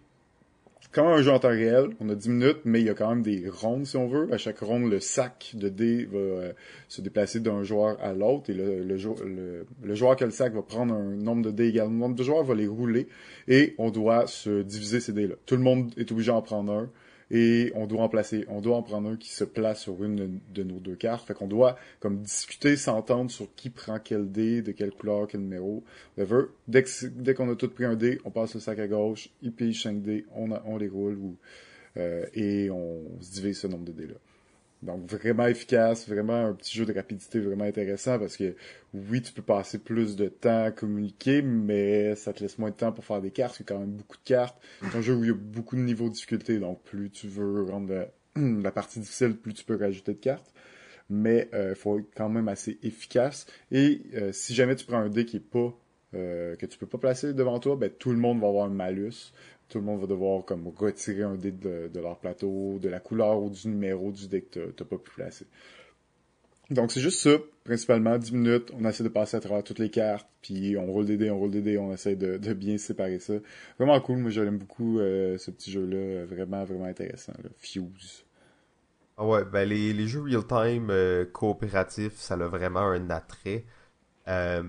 [0.92, 1.90] quand un jeu en temps réel.
[2.00, 4.33] On a 10 minutes, mais il y a quand même des rondes, si on veut.
[4.33, 6.53] À chaque ronde, le sac de dés va euh,
[6.88, 8.50] se déplacer d'un joueur à l'autre.
[8.50, 11.88] Et le, le, joueur qui a le sac va prendre un nombre de dés égal.
[11.88, 13.09] Le nombre de joueurs va les rouler.
[13.48, 15.35] Et on doit se diviser ces dés-là.
[15.46, 16.90] Tout le monde est obligé d'en prendre un
[17.30, 20.40] et on doit en placer, on doit en prendre un qui se place sur une
[20.52, 21.26] de nos deux cartes.
[21.26, 25.40] Fait qu'on doit comme discuter, s'entendre sur qui prend quel dé, de quelle couleur, quel
[25.40, 25.84] numéro.
[26.68, 29.52] Dès dès qu'on a tout pris un dé, on passe le sac à gauche, il
[29.52, 31.36] pige 5 dés, on, les roule ou,
[31.96, 34.14] euh, et on se divise ce nombre de dés là.
[34.82, 38.56] Donc vraiment efficace, vraiment un petit jeu de rapidité vraiment intéressant parce que
[38.94, 42.76] oui, tu peux passer plus de temps à communiquer, mais ça te laisse moins de
[42.76, 44.56] temps pour faire des cartes, c'est quand même beaucoup de cartes.
[44.80, 47.28] C'est un jeu où il y a beaucoup de niveaux de difficulté, donc plus tu
[47.28, 50.52] veux rendre la, partie difficile, plus tu peux rajouter de cartes.
[51.10, 53.46] Mais il euh, faut être quand même assez efficace.
[53.72, 55.76] Et euh, si jamais tu prends un dé qui est pas
[56.14, 58.70] euh, que tu peux pas placer devant toi, ben tout le monde va avoir un
[58.70, 59.32] malus
[59.70, 63.42] tout le monde va devoir comme retirer un dé de, leur plateau, de la couleur
[63.42, 65.46] ou du numéro du dé que t'as pas pu placer.
[66.70, 69.90] Donc c'est juste ça, principalement 10 minutes, on essaie de passer à travers toutes les
[69.90, 73.18] cartes, puis on roule des dés, on roule des dés, on essaie de, bien séparer
[73.18, 73.35] ça.
[73.78, 78.24] Vraiment cool, moi j'aime beaucoup euh, ce petit jeu-là, vraiment, vraiment intéressant, Fuse.
[79.16, 83.64] Ah ouais, ben les, les jeux real-time euh, coopératifs, ça a vraiment un attrait.
[84.28, 84.62] Euh,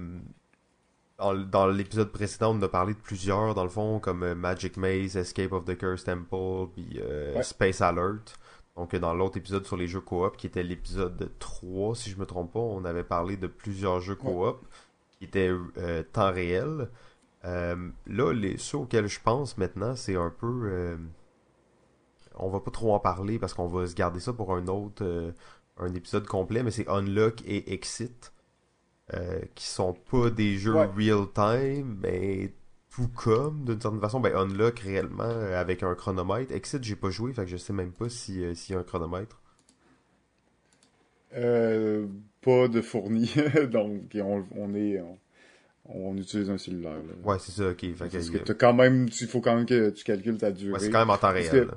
[1.51, 5.15] dans, l'épisode précédent, on a parlé de plusieurs, dans le fond, comme euh, Magic Maze,
[5.15, 8.37] Escape of the Cursed Temple, puis euh, Space Alert.
[8.75, 12.25] Donc, dans l'autre épisode sur les jeux coop, qui était l'épisode 3, si je me
[12.25, 14.65] trompe pas, on avait parlé de plusieurs jeux coop
[15.11, 16.89] qui étaient euh, temps réel.
[17.43, 20.97] là, les, ceux auxquels je pense maintenant, c'est un peu...
[22.35, 25.33] on va pas trop en parler parce qu'on va se garder ça pour un autre...
[25.77, 28.31] un épisode complet, mais c'est Unlock et Exit.
[29.13, 32.53] Euh, qui sont pas des jeux real-time, mais
[32.91, 36.53] tout comme, d'une certaine façon, ben Unlock réellement euh, avec un chronomètre.
[36.53, 38.83] Exit, j'ai pas joué, fait que je sais même pas s'il euh, y a un
[38.83, 39.41] chronomètre.
[41.31, 43.33] pas de fourni,
[43.69, 45.03] donc on, est...
[45.83, 47.01] On, utilise un cellulaire.
[47.25, 47.85] Ouais, c'est ça, ok.
[47.97, 50.71] Parce que quand même, il faut quand même que tu calcules ta durée.
[50.71, 51.67] Ouais, c'est quand même en temps réel.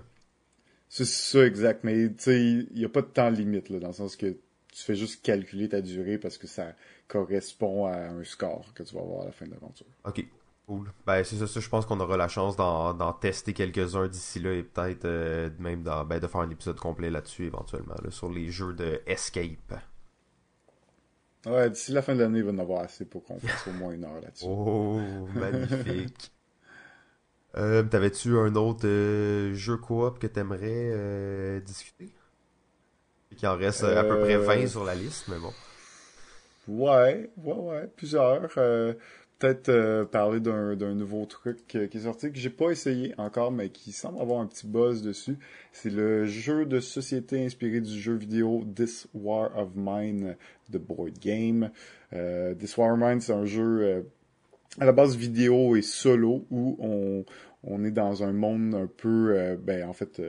[0.89, 1.83] C'est ça, exact.
[1.83, 4.27] Mais tu sais, il n'y a pas de temps limite, là, dans le sens que
[4.27, 6.75] tu fais juste calculer ta durée parce que ça
[7.09, 9.87] correspond à un score que tu vas avoir à la fin de l'aventure.
[10.05, 10.25] Ok,
[10.67, 10.93] cool.
[11.07, 14.63] Ben, c'est ça, je pense qu'on aura la chance d'en tester quelques-uns d'ici là et
[14.63, 19.01] peut-être euh, même ben, de faire un épisode complet là-dessus éventuellement, sur les jeux de
[19.07, 19.75] Escape.
[21.47, 23.73] Ouais, d'ici la fin de l'année, il va en avoir assez pour qu'on fasse au
[23.73, 24.47] moins une heure là-dessus.
[24.49, 24.99] Oh,
[25.35, 26.33] magnifique.
[27.57, 32.11] euh, T'avais-tu un autre euh, jeu coop que t'aimerais discuter?
[33.37, 35.53] Qui en reste à peu près 20 sur la liste, mais bon.
[36.69, 38.49] Ouais, ouais, ouais, plusieurs.
[38.57, 38.95] Euh,
[39.39, 43.69] peut-être euh, parler d'un, nouveau truc qui est sorti que j'ai pas essayé encore, mais
[43.69, 45.37] qui semble avoir un petit buzz dessus.
[45.73, 50.37] C'est le jeu de société inspiré du jeu vidéo This War of Mine
[50.71, 51.71] de Board Game.
[52.15, 54.07] Euh, This War of Mine, c'est un jeu
[54.81, 57.25] à la base vidéo et solo où on,
[57.63, 60.23] on est dans un monde un peu, ben en fait,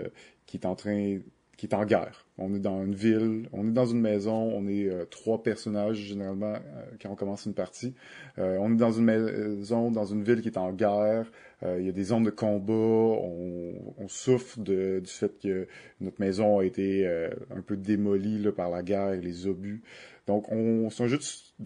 [0.46, 1.20] qui est en train
[1.58, 2.26] qui est en guerre.
[2.38, 5.98] On est dans une ville, on est dans une maison, on est euh, trois personnages
[5.98, 7.94] généralement euh, quand on commence une partie.
[8.38, 11.32] Euh, on est dans une maison, dans une ville qui est en guerre.
[11.64, 12.74] il y a des zones de combat.
[12.74, 15.68] On, souffre de, du fait que
[16.00, 19.82] notre maison a été un peu démolie là, par la guerre et les obus.
[20.28, 21.18] Donc, on, c'est un jeu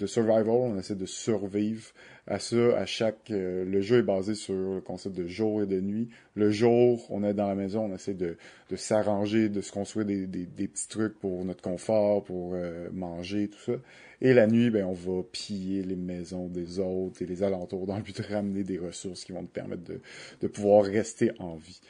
[0.05, 1.91] survival, on essaie de survivre
[2.27, 2.77] à ça.
[2.77, 6.09] À chaque, euh, le jeu est basé sur le concept de jour et de nuit.
[6.35, 8.37] Le jour, on est dans la maison, on essaie de,
[8.69, 13.47] de s'arranger, de se construire des, des, petits trucs pour notre confort, pour euh, manger,
[13.47, 13.77] tout ça.
[14.21, 17.97] Et la nuit, ben, on va piller les maisons des autres et les alentours dans
[17.97, 20.01] le but de ramener des ressources qui vont nous permettre de,
[20.41, 21.81] de pouvoir rester en vie.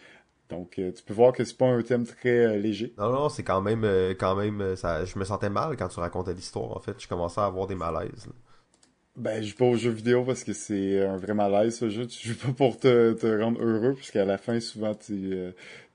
[0.50, 2.94] Donc, euh, tu peux voir que c'est pas un thème très euh, léger.
[2.98, 6.00] Non, non, c'est quand même, euh, quand même, ça, je me sentais mal quand tu
[6.00, 6.76] racontais l'histoire.
[6.76, 8.28] En fait, je commençais à avoir des malaises.
[9.16, 12.08] Ben, je joue pas aux jeux vidéo parce que c'est un vrai malaise, ce jeu.
[12.08, 15.36] Tu joues pas pour te, te rendre heureux, puisqu'à la fin, souvent, tu,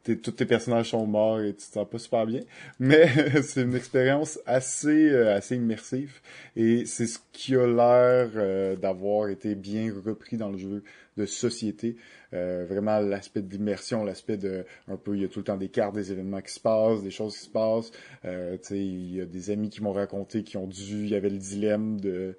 [0.05, 2.41] tous tes personnages sont morts et tu te sens pas super bien.
[2.79, 3.09] Mais
[3.43, 6.21] c'est une expérience assez, assez immersive.
[6.57, 10.83] Et c'est ce qui a l'air d'avoir été bien repris dans le jeu
[11.17, 11.97] de société.
[12.33, 15.57] Euh, vraiment l'aspect de l'immersion, l'aspect de un peu, il y a tout le temps
[15.57, 17.93] des cartes, des événements qui se passent, des choses qui se passent.
[18.25, 21.31] Euh, il y a des amis qui m'ont raconté qui ont dû, il y avait
[21.31, 22.37] le dilemme de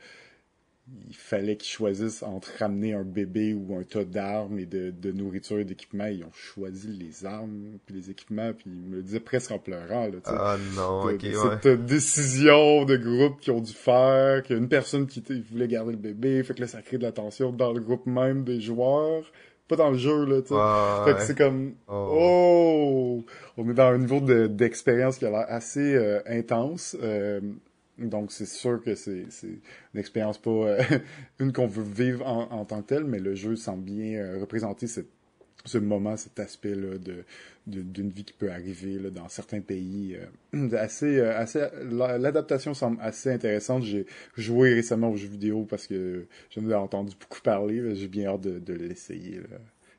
[1.09, 5.11] il fallait qu'ils choisissent entre ramener un bébé ou un tas d'armes et de, de
[5.11, 6.05] nourriture et d'équipements.
[6.05, 9.57] Ils ont choisi les armes puis les équipements, puis ils me le disaient presque en
[9.57, 10.05] pleurant.
[10.05, 11.25] Là, ah non, ok,
[11.63, 15.67] Cette décision de groupe qu'ils ont dû faire, qu'il y a une personne qui voulait
[15.67, 18.43] garder le bébé, fait que là, ça crée de la tension dans le groupe même
[18.43, 19.23] des joueurs,
[19.67, 20.53] pas dans le jeu, là, tu sais.
[20.53, 22.17] Ouais, Fait que c'est comme, Oh.
[22.19, 23.25] oh!
[23.57, 26.95] On est dans un niveau de- d'expérience qui a l'air assez euh, intense.
[27.01, 27.41] euh,
[27.97, 29.25] donc, c'est sûr que c'est
[29.93, 30.81] une expérience pas euh,
[31.39, 34.39] une qu'on veut vivre en, en tant que telle, mais le jeu semble bien euh,
[34.39, 35.07] représenter cette-
[35.65, 37.23] ce moment, cet aspect-là de
[37.67, 40.17] de- d'une vie qui peut arriver là, dans certains pays.
[40.55, 43.83] euh, assez, euh, assez, la- l'adaptation semble assez intéressante.
[43.83, 44.05] J'ai
[44.37, 47.95] joué récemment aux jeux vidéo parce que j'en ai entendu beaucoup parler.
[47.95, 49.41] J'ai bien hâte de, de l'essayer.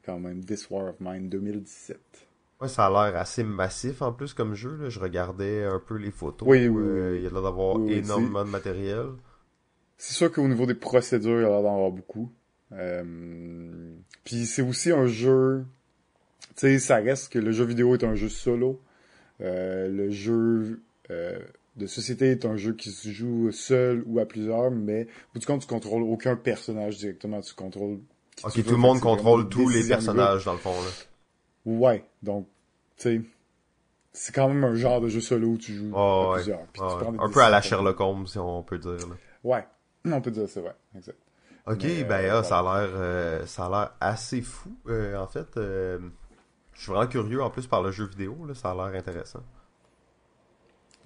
[0.05, 2.26] Quand même, This War of Mine 2017.
[2.61, 4.77] Ouais, ça a l'air assez massif en plus comme jeu.
[4.81, 4.88] Là.
[4.88, 6.49] Je regardais un peu les photos.
[6.49, 7.19] Oui, oui, Euh, oui.
[7.19, 9.07] Il y a l'air d'avoir Oui, énormément de matériel.
[9.99, 12.33] C'est sûr qu'au niveau des procédures, il y a l'air d'en avoir beaucoup.
[12.73, 15.64] Euh, Puis c'est aussi un jeu...
[16.57, 18.81] Tu sais, ça reste que le jeu vidéo est un jeu solo.
[19.42, 21.38] Euh, le jeu euh,
[21.77, 25.40] de société est un jeu qui se joue seul ou à plusieurs, mais au bout
[25.40, 27.42] du compte, tu contrôles aucun personnage directement.
[27.42, 27.99] Tu contrôles...
[28.45, 30.71] Ok, tout le monde contrôle tous les personnages dans le fond.
[30.71, 30.90] Là.
[31.66, 32.46] Ouais, donc,
[32.96, 33.20] tu sais...
[34.18, 36.35] C'est quand même un genre de jeu solo où tu joues Oh, à ouais.
[36.37, 36.61] plusieurs.
[36.68, 37.61] puis tu prends des un peu à la.
[37.61, 38.92] Sherlock Holmes, si on peut dire.
[38.92, 39.14] là.
[39.44, 39.66] Ouais,
[40.07, 41.18] on peut dire ça, ouais, exact.
[41.66, 44.74] Ok, Mais, ben euh, ah, ça a l'air euh, ça a l'air assez fou.
[44.88, 46.00] Euh, en fait, je
[46.76, 49.42] suis vraiment curieux en plus par le jeu vidéo, là, ça a l'air intéressant.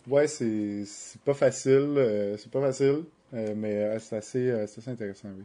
[0.06, 5.44] Ouais, c'est c'est pas facile, c'est pas facile, mais c'est assez, c'est assez intéressant, oui.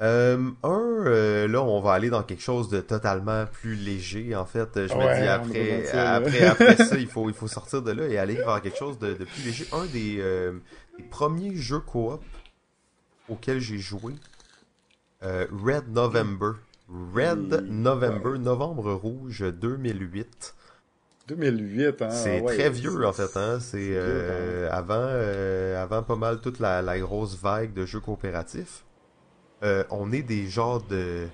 [0.00, 4.36] Euh, un, euh, là, on va aller dans quelque chose de totalement plus léger.
[4.36, 7.90] En fait, je me dis après, après, après ça, il faut, il faut sortir de
[7.90, 9.66] là et aller vers quelque chose de, de plus léger.
[9.72, 10.52] Un des, euh,
[10.96, 12.22] des premiers jeux coop
[13.28, 14.14] auxquels j'ai joué,
[15.24, 16.52] euh, Red November.
[16.88, 17.70] Red Oui.
[17.70, 20.54] November, Novembre Rouge 2008.
[21.26, 22.10] 2008, hein.
[22.10, 23.58] C'est ah ouais, très vieux en fait, hein.
[23.60, 28.84] C'est euh, avant, euh, avant pas mal toute la, la grosse vague de jeux coopératifs.
[29.62, 31.28] Euh, on est des genres de,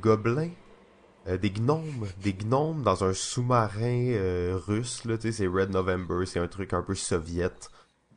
[0.00, 0.50] gobelins,
[1.28, 5.04] euh, des gnomes, des gnomes dans un sous-marin euh, russe.
[5.04, 7.70] Là, c'est Red November, c'est un truc un peu soviète.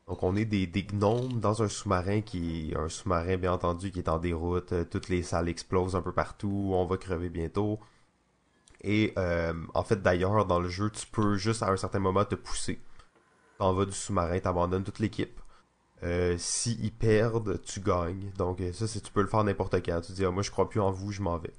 [0.08, 4.10] Donc on est des, gnomes dans un sous-marin qui, un sous-marin bien entendu qui est
[4.10, 4.74] en déroute.
[4.90, 6.72] toutes les salles explosent un peu partout.
[6.74, 7.80] On va crever bientôt.
[8.82, 9.14] Et
[9.74, 12.80] en fait, d'ailleurs, dans le jeu, tu peux juste à un certain moment te pousser.
[13.58, 15.40] T'en vas du sous-marin, t'abandonnes toute l'équipe.
[16.04, 18.32] Euh, si perdent, tu gagnes.
[18.38, 20.02] Donc euh, ça, tu peux le faire n'importe quand.
[20.02, 21.54] Tu dis, ah, moi je crois plus en vous, je m'en vais.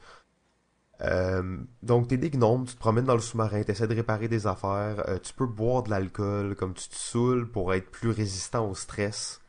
[1.02, 4.46] Euh, donc t'es des gnomes, tu te promènes dans le sous-marin, t'essaies de réparer des
[4.46, 8.74] affaires, tu peux boire de l'alcool comme tu te saoules pour être plus résistant au
[8.74, 9.40] stress.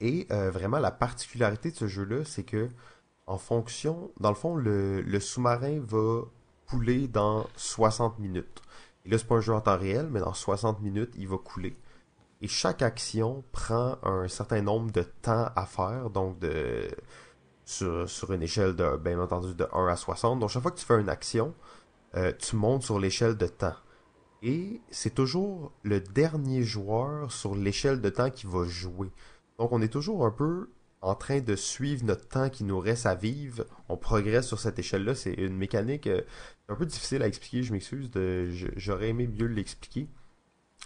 [0.00, 2.68] Et vraiment la particularité de ce jeu-là, c'est que
[3.26, 6.22] en fonction, dans le fond, le, le sous-marin va
[6.66, 8.62] couler dans 60 minutes.
[9.04, 11.38] Et là, c'est pas un jeu en temps réel, mais dans 60 minutes, il va
[11.38, 11.76] couler.
[12.42, 16.44] Et chaque action prend un certain nombre de temps à faire, donc
[17.64, 20.40] sur, une échelle de, bien entendu, de 1 à 60.
[20.40, 21.54] Donc chaque fois que tu fais une action,
[22.16, 23.76] euh, tu montes sur l'échelle de temps.
[24.42, 29.12] Et c'est toujours le dernier joueur sur l'échelle de temps qui va jouer.
[29.58, 30.68] Donc on est toujours un peu
[31.00, 33.66] en train de suivre notre temps qui nous reste à vivre.
[33.88, 35.14] On progresse sur cette échelle-là.
[35.14, 36.22] C'est une mécanique euh,
[36.68, 38.10] un peu difficile à expliquer, je m'excuse.
[38.76, 40.08] J'aurais aimé mieux l'expliquer.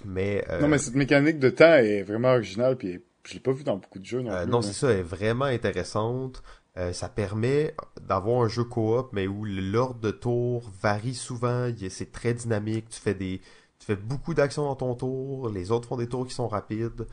[0.05, 3.53] Mais, euh, Non, mais cette mécanique de temps est vraiment originale, puis je l'ai pas
[3.53, 4.51] vu dans beaucoup de jeux non euh, plus.
[4.51, 6.43] non, c'est ça, elle est vraiment intéressante.
[6.77, 7.75] Euh, ça permet
[8.07, 11.71] d'avoir un jeu coop, mais où l'ordre de tour varie souvent.
[11.89, 12.91] C'est très dynamique.
[12.91, 13.41] Tu fais des,
[13.79, 15.49] tu fais beaucoup d'actions dans ton tour.
[15.49, 17.07] Les autres font des tours qui sont rapides.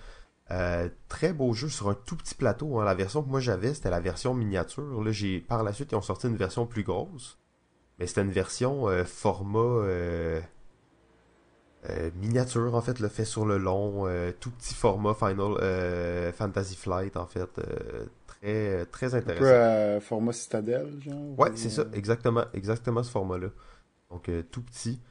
[0.52, 2.80] Euh, très beau jeu sur un tout petit plateau.
[2.80, 2.86] hein.
[2.86, 5.02] La version que moi j'avais, c'était la version miniature.
[5.02, 7.40] Là, j'ai par la suite ils ont sorti une version plus grosse,
[7.98, 10.42] mais c'était une version euh, format euh,
[11.90, 16.32] euh, miniature en fait, le fait sur le long, euh, tout petit format Final euh,
[16.34, 17.50] Fantasy Flight en fait,
[18.28, 20.02] très très Un peu intéressant.
[20.06, 21.40] format citadelle, genre.
[21.40, 23.48] Ouais, ou- c'est ça, exactement, exactement ce format-là.
[24.10, 25.02] Donc euh, tout petit.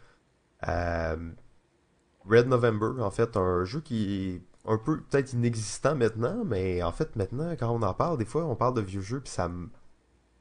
[2.29, 6.93] Red November, en fait, un jeu qui est un peu peut-être inexistant maintenant, mais en
[6.93, 9.49] fait maintenant, quand on en parle, des fois on parle de vieux jeux, puis ça
[9.49, 9.69] me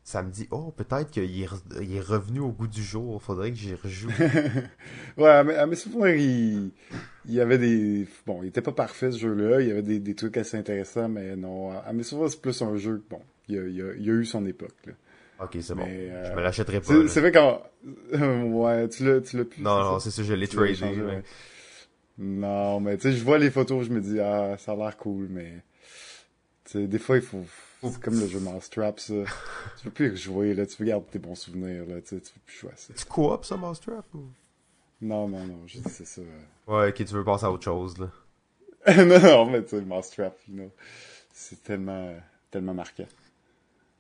[0.04, 3.22] ça me dit oh peut-être qu'il est, re- il est revenu au goût du jour,
[3.22, 4.10] faudrait que j'y rejoue.
[5.18, 6.72] Ouais, à mes, à mes souvenirs, il,
[7.26, 8.08] il y avait des...
[8.26, 9.62] Bon, il était pas parfait, ce jeu-là.
[9.62, 11.72] Il y avait des, des trucs assez intéressants, mais non.
[11.72, 13.04] À mes souvenirs, c'est plus un jeu...
[13.10, 14.94] Bon, il y a, il a, il a eu son époque, là.
[15.44, 15.84] Ok, c'est bon.
[15.86, 17.08] Mais, euh, Je me l'achèterai pas.
[17.08, 17.22] C'est là.
[17.22, 17.62] vrai quand...
[18.14, 20.76] ouais, tu l'as tu l'as plus, Non, non, c'est ça, je l'ai tradé.
[20.82, 21.24] mais- ouais.
[22.18, 24.96] Non, mais tu sais, je vois les photos, je me dis, ah, ça a l'air
[24.98, 25.64] cool, mais...
[26.66, 27.44] Tu sais, des fois, il faut...
[27.84, 29.14] C'est comme le jeu Mousetrap, ça.
[29.78, 30.66] tu peux plus y rejouer, là.
[30.66, 32.02] Tu veux garder tes bons souvenirs, là.
[32.02, 32.94] Tu sais, tu peux plus jouer à ça.
[32.94, 34.26] Tu coop ça, Mousetrap ou...
[35.02, 36.22] Non, non, non, je dis c'est ça.
[36.68, 38.10] Ouais, ok, tu veux passer à autre chose, là.
[39.04, 40.72] non, non, mais tu sais, Mousetrap, you know,
[41.32, 42.16] c'est tellement,
[42.52, 43.08] tellement marquant.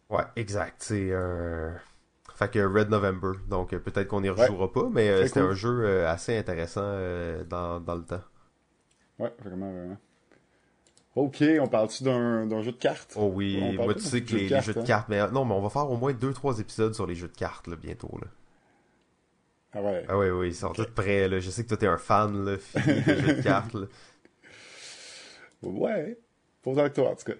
[0.09, 0.75] Ouais, exact.
[0.79, 1.79] C'est un.
[2.35, 3.33] Fait que Red November.
[3.49, 6.81] Donc peut-être qu'on n'y rejouera pas, mais c'était un jeu assez intéressant
[7.47, 8.21] dans, dans le temps.
[9.19, 9.97] Ouais, vraiment, vraiment.
[11.15, 13.13] Ok, on parle-tu d'un jeu de cartes?
[13.17, 14.83] Oh oui, moi tu sais que les, jeux de hein?
[14.83, 17.35] cartes, mais non, mais on va faire au moins 2-3 épisodes sur les jeux de
[17.35, 18.17] cartes là, bientôt.
[18.21, 18.27] Là.
[19.73, 20.05] Ah ouais?
[20.07, 21.27] Ah ouais, oui, ils sont tous prêts.
[21.27, 21.39] Là.
[21.39, 22.55] Je sais que toi t'es un fan là,
[22.85, 23.73] des jeux de cartes.
[23.73, 23.87] Là.
[25.63, 26.17] Ouais,
[26.61, 27.37] pour toi, en tout cas.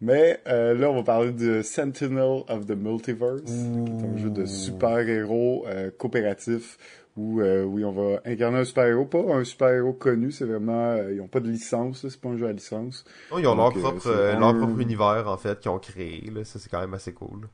[0.00, 4.30] Mais euh, là, on va parler de Sentinel of the Multiverse, qui est un jeu
[4.30, 6.78] de super-héros euh, coopératif
[7.18, 11.16] où euh, oui, on va incarner un super-héros, pas un super-héros connu, c'est vraiment ils
[11.16, 13.04] n'ont pas de licence, c'est pas un jeu à licence.
[13.36, 14.08] ils ont leur propre
[14.38, 17.48] leur propre univers en fait qu'ils ont créé, là, ça c'est quand même assez cool.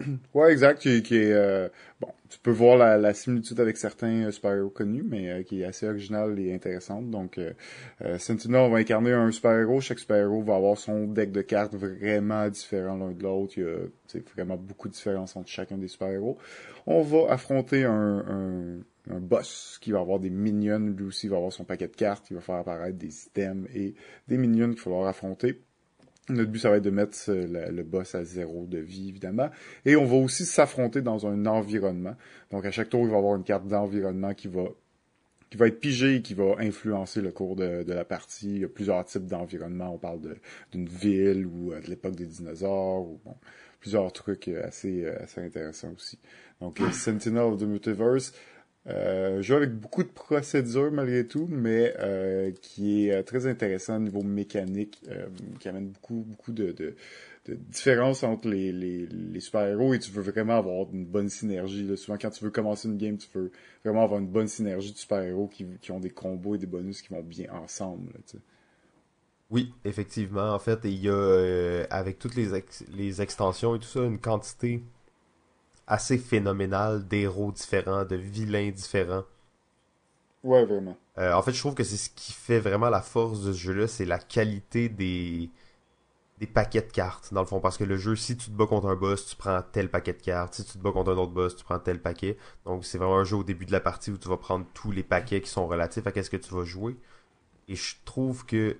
[0.34, 1.68] Ouais, exact, qui, est euh,
[2.00, 5.64] bon, tu peux voir la, similitude avec certains euh, super-héros connus, mais euh, qui est
[5.64, 7.10] assez original et intéressante.
[7.10, 7.52] Donc, euh,
[8.18, 9.80] Sentinel va incarner un super-héros.
[9.80, 13.54] Chaque super-héros va avoir son deck de cartes vraiment différent l'un de l'autre.
[13.56, 16.38] Il y a vraiment beaucoup de différences entre chacun des super-héros.
[16.86, 20.78] On va affronter un, un, un, boss qui va avoir des minions.
[20.78, 22.26] Lui aussi va avoir son paquet de cartes.
[22.30, 23.94] Il va faire apparaître des items et
[24.28, 25.62] des minions qu'il va falloir affronter.
[26.28, 29.48] Notre but, ça va être de mettre euh, le boss à zéro de vie, évidemment.
[29.84, 32.16] Et on va aussi s'affronter dans un environnement.
[32.50, 34.64] Donc, à chaque tour, il va y avoir une carte d'environnement qui va
[35.48, 38.56] qui va être pigée et qui va influencer le cours de, la partie.
[38.56, 39.94] Il y a plusieurs types d'environnements.
[39.94, 40.18] On parle
[40.72, 43.36] d'une ville ou euh, de l'époque des dinosaures ou bon,
[43.78, 46.18] plusieurs trucs euh, assez, assez intéressants aussi.
[46.60, 48.32] Donc, Sentinel of the Multiverse,
[48.88, 53.96] euh, jeu avec beaucoup de procédures malgré tout, mais euh, qui est euh, très intéressant
[53.96, 55.26] au niveau mécanique, euh,
[55.58, 56.94] qui amène beaucoup beaucoup de, de,
[57.46, 61.84] de différences entre les, les, les super-héros et tu veux vraiment avoir une bonne synergie.
[61.84, 61.96] Là.
[61.96, 63.50] Souvent quand tu veux commencer une game, tu veux
[63.84, 67.02] vraiment avoir une bonne synergie de super-héros qui, qui ont des combos et des bonus
[67.02, 68.12] qui vont bien ensemble.
[68.14, 68.40] Là,
[69.50, 70.52] oui, effectivement.
[70.52, 72.48] En fait, il y a avec toutes les,
[72.96, 74.82] les extensions et tout ça, une quantité
[75.86, 79.24] assez phénoménal d'héros différents, de vilains différents.
[80.44, 80.96] Ouais, vraiment.
[81.18, 83.58] Euh, en fait, je trouve que c'est ce qui fait vraiment la force de ce
[83.58, 85.50] jeu-là, c'est la qualité des
[86.38, 88.66] des paquets de cartes, dans le fond, parce que le jeu, si tu te bats
[88.66, 91.16] contre un boss, tu prends tel paquet de cartes, si tu te bats contre un
[91.16, 92.36] autre boss, tu prends tel paquet.
[92.66, 94.90] Donc, c'est vraiment un jeu au début de la partie où tu vas prendre tous
[94.92, 96.96] les paquets qui sont relatifs à qu'est-ce que tu vas jouer.
[97.68, 98.76] Et je trouve que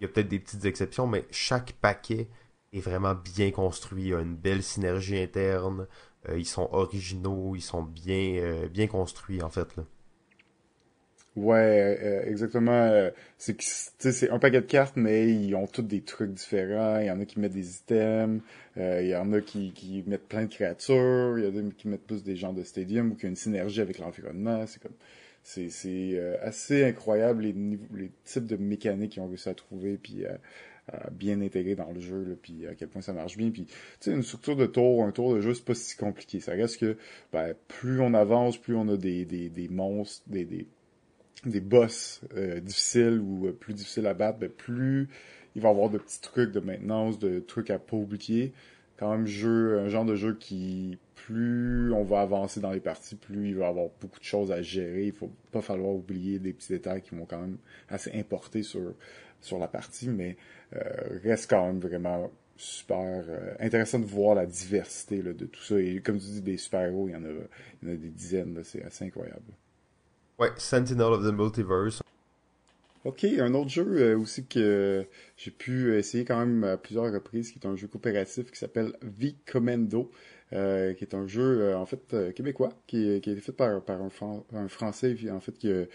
[0.00, 2.28] il y a peut-être des petites exceptions, mais chaque paquet
[2.72, 5.86] est vraiment bien construit, il y a une belle synergie interne,
[6.28, 9.76] euh, ils sont originaux, ils sont bien, euh, bien construits en fait.
[9.76, 9.84] Là.
[11.36, 13.10] Ouais, euh, exactement.
[13.38, 16.98] c'est c'est un paquet de cartes, mais ils ont tous des trucs différents.
[16.98, 18.42] Il y en a qui mettent des items,
[18.76, 21.88] il y en a qui, qui mettent plein de créatures, il y en a qui
[21.88, 24.66] mettent plus des genres de stadium ou qui ont une synergie avec l'environnement.
[24.66, 24.96] C'est comme
[25.42, 27.54] c'est assez incroyable les,
[27.94, 30.26] les types de mécaniques qu'ils ont réussi à trouver puis
[31.12, 33.50] bien intégré dans le jeu, là, puis à quel point ça marche bien.
[33.50, 33.66] Puis,
[34.00, 36.40] tu une structure de tour, un tour de jeu, c'est pas si compliqué.
[36.40, 36.96] Ça reste que,
[37.32, 40.66] ben, plus on avance, plus on a des, des, des monstres, des, des,
[41.46, 45.08] des boss euh, difficiles ou euh, plus difficiles à battre, ben, plus
[45.56, 48.52] il va y avoir de petits trucs de maintenance, de trucs à pas oublier.
[49.00, 53.16] Quand même, jeu, un genre de jeu qui, plus on va avancer dans les parties,
[53.16, 55.06] plus il va y avoir beaucoup de choses à gérer.
[55.06, 57.56] Il faut pas falloir oublier des petits détails qui vont quand même
[57.88, 58.94] assez importer sur
[59.40, 60.36] sur la partie, mais
[60.76, 60.80] euh,
[61.24, 65.80] reste quand même vraiment super euh, intéressant de voir la diversité de tout ça.
[65.80, 67.28] Et comme tu dis, des super-héros, il y en a,
[67.82, 69.54] il y en a des dizaines, c'est assez incroyable.
[70.38, 72.02] Ouais, Sentinel of the Multiverse.
[73.04, 75.06] Ok, un autre jeu euh, aussi que
[75.38, 78.92] j'ai pu essayer quand même à plusieurs reprises, qui est un jeu coopératif qui s'appelle
[79.02, 80.10] V-Commando,
[80.50, 84.68] qui est un jeu en fait québécois, qui, qui a été fait par, par un,
[84.68, 85.86] Français en fait qui euh,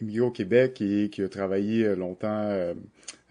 [0.00, 2.74] immigré au Québec et qui a travaillé euh, longtemps euh,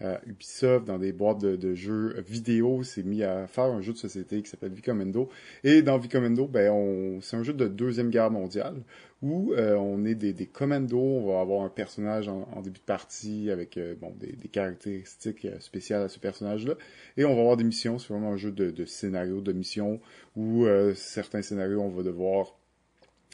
[0.00, 3.98] à Ubisoft dans des boîtes de, jeux vidéo, s'est mis à faire un jeu de
[3.98, 5.28] société qui s'appelle Vicomendo.
[5.62, 8.82] Et dans Vicomendo, ben, c'est un jeu de deuxième guerre mondiale
[9.22, 13.52] où on est des, des commandos, on va avoir un personnage en, début de partie
[13.52, 16.74] avec bon des, caractéristiques spéciales à ce personnage-là,
[17.16, 18.00] et on va avoir des missions.
[18.00, 20.00] C'est vraiment un jeu de, de scénario, de mission
[20.34, 20.66] où
[20.96, 22.56] certains scénarios on va devoir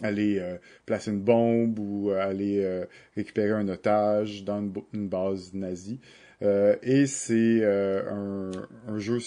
[0.02, 2.84] aller euh, placer une bombe ou euh, aller euh,
[3.16, 4.60] récupérer un otage dans
[4.92, 6.00] une, base nazie.
[6.40, 8.50] et c'est un,
[8.86, 9.18] un, jeu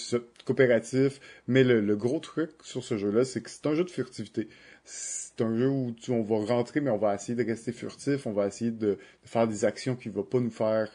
[0.44, 4.48] coopératif, mais le, gros truc sur ce jeu-là, c'est que c'est un jeu de furtivité.
[4.84, 8.26] C'est un jeu où tu, on va rentrer, mais on va essayer de rester furtif,
[8.26, 10.90] on va essayer de, faire des actions qui ne vont pas nous faire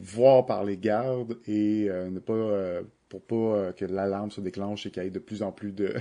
[0.00, 4.90] voir par les gardes et ne pas pour pas euh, que l'alarme se déclenche et
[4.90, 5.94] qu'il y ait de plus en plus de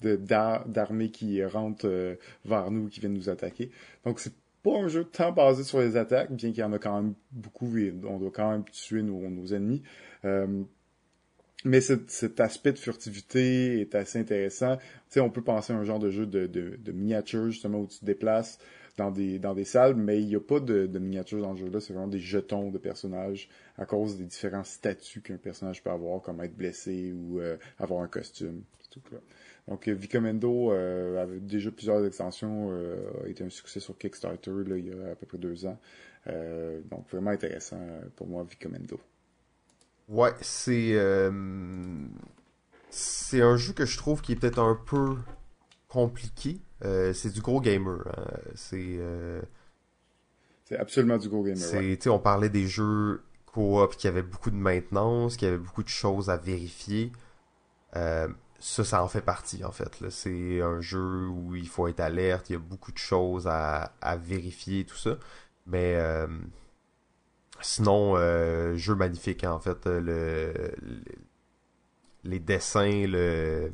[0.66, 3.70] d'armées qui rentrent euh, vers nous, qui viennent nous attaquer.
[4.04, 6.78] Donc c'est pas un jeu tant basé sur les attaques, bien qu'il y en a
[6.78, 9.82] quand même beaucoup et on doit quand même tuer nos, nos ennemis.
[10.24, 10.64] Euh,
[11.64, 14.76] mais cet, aspect de furtivité est assez intéressant.
[14.76, 17.80] Tu sais, on peut penser à un genre de jeu de, de, de miniature, justement,
[17.80, 18.58] où tu te déplaces
[18.96, 21.80] dans des, dans des salles, mais il n'y a pas de, miniatures dans le jeu-là.
[21.80, 26.22] C'est vraiment des jetons de personnages à cause des différents statuts qu'un personnage peut avoir,
[26.22, 28.62] comme être blessé ou euh, avoir un costume.
[29.68, 34.52] Donc, euh, Vicomendo euh, avait déjà plusieurs extensions, euh, a été un succès sur Kickstarter
[34.68, 35.78] il y a à peu près deux ans.
[36.90, 37.78] Donc, vraiment intéressant
[38.16, 38.98] pour moi, Vicomendo.
[40.08, 40.96] Ouais, c'est
[42.90, 45.16] c'est un jeu que je trouve qui est peut-être un peu
[45.88, 46.58] compliqué.
[46.82, 48.00] C'est du gros gamer.
[48.06, 48.24] Hein.
[48.54, 49.00] C'est
[50.64, 51.58] c'est absolument du gros gamer.
[52.06, 56.28] On parlait des jeux coop qui avaient beaucoup de maintenance, qui avaient beaucoup de choses
[56.28, 57.12] à vérifier.
[57.94, 60.10] Euh, ça, ça en fait partie, en fait.
[60.10, 63.94] C'est un jeu où il faut être alerte, il y a beaucoup de choses à,
[64.00, 65.18] à vérifier, tout ça.
[65.66, 66.26] Mais euh,
[67.60, 69.86] sinon, euh, jeu magnifique, en fait.
[69.86, 70.52] Le,
[72.24, 73.72] les dessins, le,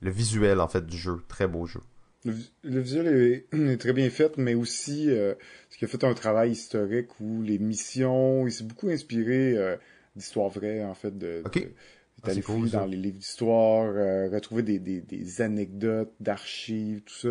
[0.00, 1.22] le visuel, en fait, du jeu.
[1.28, 1.80] Très beau jeu.
[2.24, 5.34] Le, visuel est, très bien fait, mais aussi, euh,
[5.70, 9.76] ce qui a fait un travail historique où les missions, il s'est beaucoup inspiré euh,
[10.14, 11.50] d'histoires vraies, en fait, de, ah,
[12.30, 17.28] aller fouiller dans les livres d'histoire, euh, retrouver des, des, des anecdotes, d'archives, tout ça.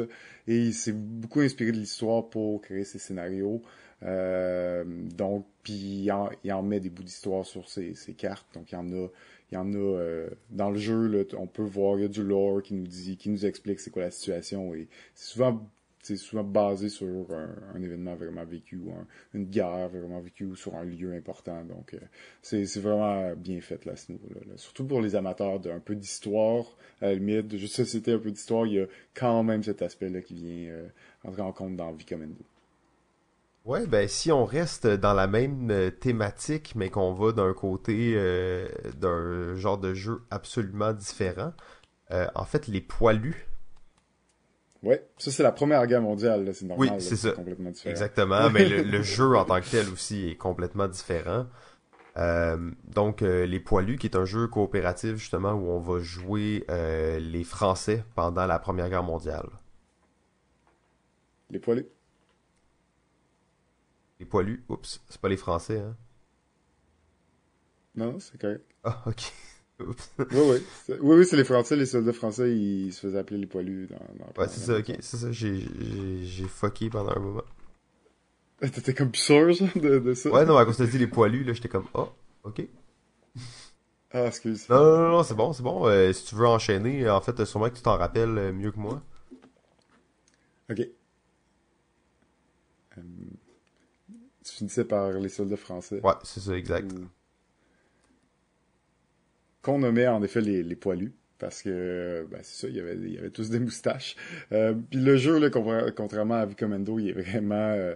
[0.47, 3.61] Et il s'est beaucoup inspiré de l'histoire pour créer ses scénarios.
[4.03, 4.83] Euh,
[5.15, 8.47] donc, puis il en, il en, met des bouts d'histoire sur ses, ses, cartes.
[8.53, 9.07] Donc, il y en a,
[9.52, 11.08] il y en a euh, dans le jeu.
[11.08, 13.80] Là, on peut voir il y a du lore qui nous dit, qui nous explique
[13.80, 14.74] c'est quoi la situation.
[14.74, 15.70] Et c'est souvent
[16.04, 18.91] c'est souvent basé sur un, événement vraiment vécu ou
[19.34, 21.64] une guerre vraiment vécue ou sur un lieu important.
[21.66, 21.99] Donc, euh,
[22.41, 24.41] c'est vraiment bien fait là, ce niveau-là.
[24.56, 26.66] Surtout pour les amateurs d'un peu d'histoire,
[27.02, 29.82] à la limite, de juste société, un peu d'histoire, il y a quand même cet
[29.82, 30.88] aspect-là qui vient euh,
[31.24, 32.43] entrer en compte dans Vicomendo.
[33.64, 38.16] Ouais, ben si on reste dans la même euh, thématique, mais qu'on va d'un côté
[38.97, 41.53] d'un genre de jeu absolument différent,
[42.09, 43.47] en fait, les poilus
[44.84, 46.93] Ouais, ça c'est la première guerre mondiale, c'est normal.
[46.93, 47.32] Oui, c'est ça.
[47.32, 47.91] Complètement différent.
[47.91, 51.45] Exactement, mais le, jeu en tant que tel aussi est complètement différent.
[52.18, 56.66] Euh, donc euh, les poilus, qui est un jeu coopératif justement où on va jouer
[56.70, 59.47] euh, les Français pendant la Première Guerre mondiale.
[61.51, 61.86] Les poilus?
[64.22, 65.97] Les poilus, oups, c'est pas les Français, hein.
[67.95, 68.63] Non, c'est correct.
[68.84, 69.34] Ah, ok
[69.80, 69.88] oui,
[70.32, 70.63] oui.
[70.89, 73.95] Oui, oui, c'est les Français, les soldats français, ils se faisaient appeler les poilus dans,
[73.95, 74.95] dans Ouais, c'est ça, ok.
[74.99, 75.65] C'est ça, j'ai,
[76.24, 77.43] j'ai, fucké pendant un moment.
[78.61, 80.30] T'étais comme sûr, de, de ça?
[80.30, 82.09] Ouais, non, quand tu dit les poilus, là, j'étais comme, oh,
[82.43, 82.61] ok.
[84.11, 84.69] Ah, excuse.
[84.69, 85.88] Non, non, non, c'est bon, c'est bon.
[85.88, 88.80] Euh, si tu veux enchaîner, en fait, sûrement que tu t'en rappelles euh, mieux que
[88.80, 89.01] moi.
[90.69, 90.82] Ok.
[92.99, 93.01] Euh,
[94.43, 95.99] tu finissais par les soldats français.
[96.03, 96.91] Ouais, c'est ça, exact
[99.61, 102.95] qu'on nommait en effet les, les poilus parce que ben, c'est ça, il y avait,
[102.95, 104.15] il y avait tous des moustaches.
[104.51, 107.95] Euh, puis le jeu, là, contrairement à Vicomendo, il est vraiment, euh,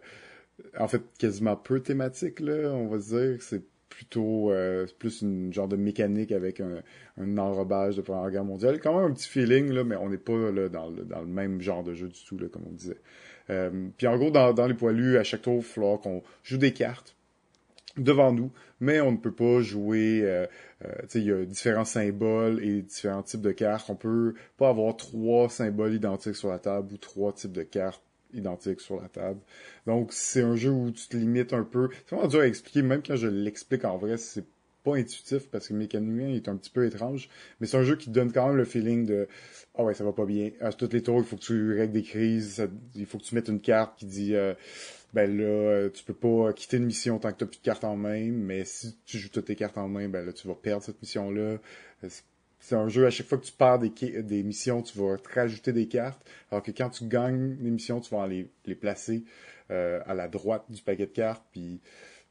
[0.79, 3.37] en fait, quasiment peu thématique, là, on va dire.
[3.41, 3.63] C'est
[3.95, 6.81] plutôt euh, plus une genre de mécanique avec un,
[7.17, 8.81] un enrobage de Première Guerre mondiale.
[8.81, 11.27] Quand même un petit feeling, là, mais on n'est pas là, dans, le, dans le
[11.27, 12.97] même genre de jeu du tout, là, comme on disait.
[13.49, 16.23] Euh, puis en gros, dans, dans les poilus, à chaque tour, il va falloir qu'on
[16.43, 17.15] joue des cartes
[17.95, 20.19] devant nous, mais on ne peut pas jouer.
[20.23, 20.45] Euh,
[20.83, 23.89] euh, il y a différents symboles et différents types de cartes.
[23.89, 28.03] On peut pas avoir trois symboles identiques sur la table ou trois types de cartes
[28.35, 29.39] identiques sur la table.
[29.87, 31.89] Donc c'est un jeu où tu te limites un peu.
[32.05, 34.45] C'est vraiment dur à expliquer, même quand je l'explique en vrai, c'est
[34.83, 37.27] pas intuitif parce que mécaniquement il est un petit peu étrange,
[37.59, 39.27] mais c'est un jeu qui donne quand même le feeling de
[39.75, 40.51] ah ouais ça va pas bien.
[40.61, 43.33] À tous les tours il faut que tu règles des crises, il faut que tu
[43.35, 44.53] mettes une carte qui dit euh,
[45.15, 47.63] ben là, euh, tu peux pas quitter une mission tant que tu n'as plus de
[47.63, 50.45] cartes en main, mais si tu joues toutes tes cartes en main, ben là, tu
[50.45, 51.57] vas perdre cette mission-là.
[52.03, 52.09] Euh,
[52.65, 55.71] c'est un jeu, à chaque fois que tu perds des, missions, tu vas te rajouter
[55.71, 59.23] des cartes, alors que quand tu gagnes des missions, tu vas les, les placer
[59.69, 61.79] euh, à la droite du paquet de cartes, puis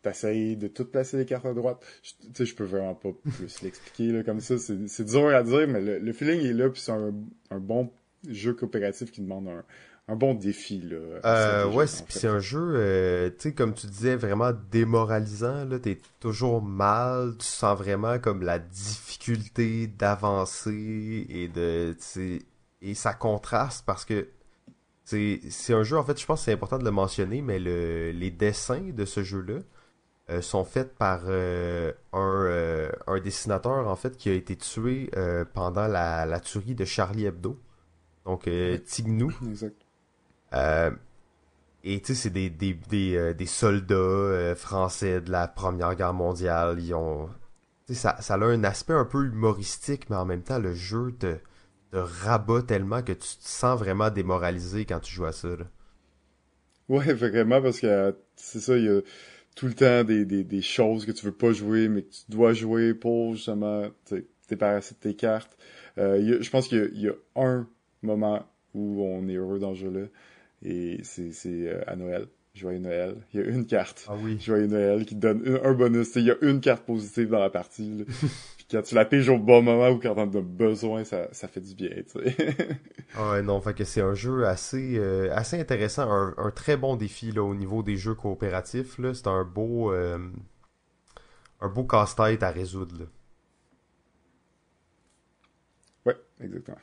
[0.02, 1.78] t'essayes de tout placer les cartes à droite.
[2.02, 4.56] Tu sais, je peux vraiment pas plus l'expliquer comme ça.
[4.58, 7.14] C'est dur à dire, mais le, feeling est là, puis c'est un,
[7.50, 7.92] un bon
[8.28, 9.64] jeu coopératif qui demande un,
[10.06, 10.96] un bon défi là.
[11.24, 15.64] Euh, ouais, c'est un jeu, euh, tu sais, comme tu disais, vraiment démoralisant.
[15.64, 21.96] Là, t'es toujours mal, tu sens vraiment comme la difficulté d'avancer et de,
[22.82, 24.28] et ça contraste parce que
[25.04, 27.58] c'est c'est un jeu en fait, je pense que c'est important de le mentionner, mais
[27.58, 29.60] le, les dessins de ce jeu-là
[30.30, 35.10] euh, sont faits par euh, un, un dessinateur en fait qui a été tué
[35.54, 37.58] pendant la, la tuerie de Charlie Hebdo.
[38.26, 38.50] Donc
[38.86, 39.32] Tignou.
[39.46, 39.83] Exact.
[40.54, 40.90] Euh,
[41.82, 46.14] et tu sais, c'est des, des, des, euh, soldats euh, français de la Première Guerre
[46.14, 46.80] mondiale.
[46.80, 47.28] Ils ont,
[47.90, 51.36] ça, ça a un aspect un peu humoristique, mais en même temps, le jeu te,
[51.90, 55.48] te rabat tellement que tu te sens vraiment démoralisé quand tu joues à ça.
[55.48, 55.66] Là.
[56.88, 59.00] Ouais, vraiment, parce que c'est ça, il y a
[59.56, 62.22] tout le temps des, des, des choses que tu veux pas jouer, mais que tu
[62.28, 63.88] dois jouer pour justement
[64.48, 65.56] débarrasser de tes cartes.
[65.96, 67.68] Je pense qu'il y, y, a un
[68.02, 70.06] moment où on est heureux dans ce jeu-là,
[70.64, 72.26] et c'est euh, à Noël.
[72.54, 73.16] Joyeux Noël.
[73.32, 74.06] Il y a une carte.
[74.08, 74.38] Ah oui.
[74.40, 76.14] Joyeux Noël qui donne un, bonus.
[76.14, 78.04] Il y a une carte positive dans la partie.
[78.56, 81.48] Puis quand tu la piges au bon moment ou quand t'en as besoin, ça, ça
[81.48, 81.90] fait du bien,
[83.16, 86.10] ah ouais, non, fait que c'est un jeu assez, euh, assez intéressant.
[86.10, 88.98] Un, un, très bon défi là, au niveau des jeux coopératifs.
[88.98, 89.14] Là.
[89.14, 90.18] C'est un beau, euh,
[91.60, 93.00] un beau casse-tête à résoudre.
[93.00, 93.06] Là.
[96.06, 96.78] Ouais, exactement.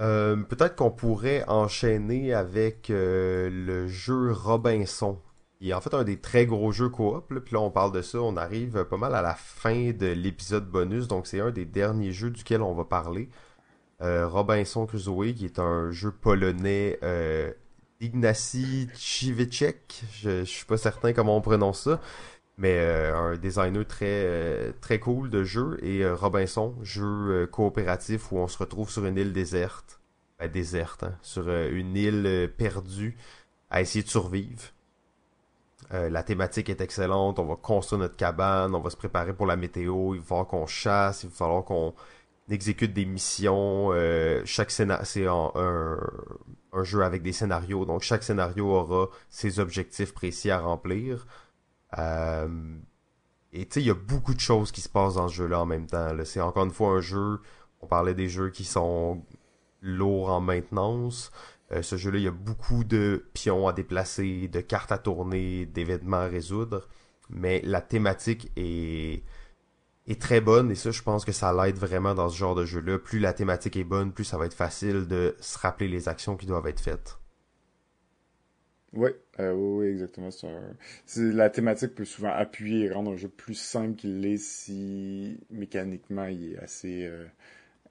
[0.00, 5.18] Euh, peut-être qu'on pourrait enchaîner avec euh, le jeu Robinson.
[5.60, 7.30] Il est en fait un des très gros jeux coop.
[7.30, 8.20] Là, puis là, on parle de ça.
[8.20, 11.08] On arrive pas mal à la fin de l'épisode bonus.
[11.08, 13.30] Donc, c'est un des derniers jeux duquel on va parler.
[14.02, 16.98] Euh, Robinson Crusoe, qui est un jeu polonais
[18.00, 20.02] Ignacy Civicek.
[20.12, 22.00] Je, je suis pas certain comment on prononce ça
[22.56, 25.78] mais euh, un designer très euh, très cool de jeu.
[25.82, 30.00] Et euh, Robinson jeu coopératif où on se retrouve sur une île déserte.
[30.38, 33.16] Ben, déserte hein, sur une île perdue
[33.70, 34.62] à essayer de survivre.
[35.90, 37.38] La thématique est excellente.
[37.38, 38.74] On va construire notre cabane.
[38.74, 40.14] On va se préparer pour la météo.
[40.14, 41.22] Il va falloir qu'on chasse.
[41.22, 41.94] Il va falloir qu'on
[42.50, 43.92] exécute des missions.
[44.44, 45.52] Chaque scénario c'est un,
[46.72, 47.84] un jeu avec des scénarios.
[47.84, 51.26] Donc chaque scénario aura ses objectifs précis à remplir
[51.98, 52.78] euh,
[53.52, 55.60] et tu sais, il y a beaucoup de choses qui se passent dans ce jeu-là
[55.60, 56.12] en même temps.
[56.24, 57.40] C'est encore une fois un jeu,
[57.80, 59.24] on parlait des jeux qui sont
[59.80, 61.30] lourds en maintenance.
[61.72, 65.66] Euh, ce jeu-là, il y a beaucoup de pions à déplacer, de cartes à tourner,
[65.66, 66.88] d'événements à résoudre.
[67.30, 69.22] Mais la thématique est,
[70.06, 72.64] est très bonne et ça, je pense que ça l'aide vraiment dans ce genre de
[72.64, 72.98] jeu-là.
[72.98, 76.36] Plus la thématique est bonne, plus ça va être facile de se rappeler les actions
[76.36, 77.18] qui doivent être faites.
[78.92, 79.10] Oui,
[79.40, 80.28] euh, oui, exactement.
[81.16, 86.26] La thématique peut souvent appuyer et rendre un jeu plus simple qu'il l'est si mécaniquement
[86.26, 87.24] il est assez euh,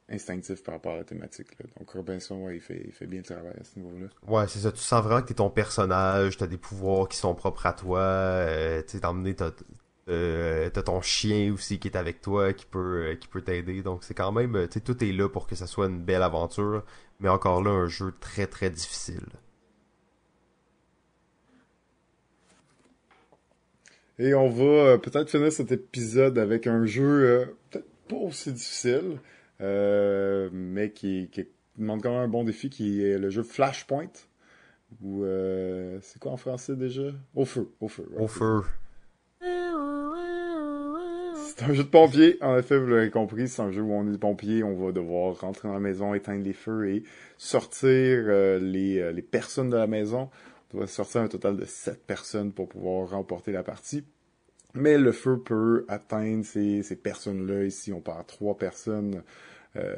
[0.10, 1.50] instinctif par rapport à la thématique.
[1.78, 4.08] Donc Robinson, il, fait, bien le travail à ce niveau-là.
[4.28, 4.72] Ouais, c'est ça.
[4.72, 8.00] Tu sens vraiment que t'es ton personnage, t'as des pouvoirs qui sont propres à toi.
[8.00, 9.52] Euh, tu t'as
[10.10, 13.84] euh, t'as ton chien aussi qui est avec toi, qui peut qui peut t'aider.
[13.84, 16.84] Donc c'est quand même, tu tout est là pour que ça soit une belle aventure.
[17.20, 19.28] Mais encore là, un jeu très très difficile.
[24.20, 28.52] Et on va euh, peut-être finir cet épisode avec un jeu euh, peut-être pas aussi
[28.52, 29.18] difficile,
[29.62, 31.48] euh, mais qui, qui,
[31.78, 34.12] demande quand même un bon défi, qui est le jeu Flashpoint.
[35.02, 35.26] Ou
[36.02, 37.02] c'est quoi en français déjà?
[37.34, 38.08] Au feu, au feu.
[38.16, 38.62] Au feu.
[41.48, 44.08] C'est un jeu de pompier, en effet, vous l'avez compris, c'est un jeu où on
[44.08, 47.04] est des pompiers, on va devoir rentrer dans la maison, éteindre les feux et
[47.38, 48.28] sortir
[48.60, 50.30] les, les personnes de la maison
[50.74, 54.04] on va sortir un total de 7 personnes pour pouvoir remporter la partie.
[54.74, 57.66] Mais le feu peut atteindre ces, personnes-là.
[57.66, 59.22] Ici, on parle trois personnes
[59.76, 59.96] euh,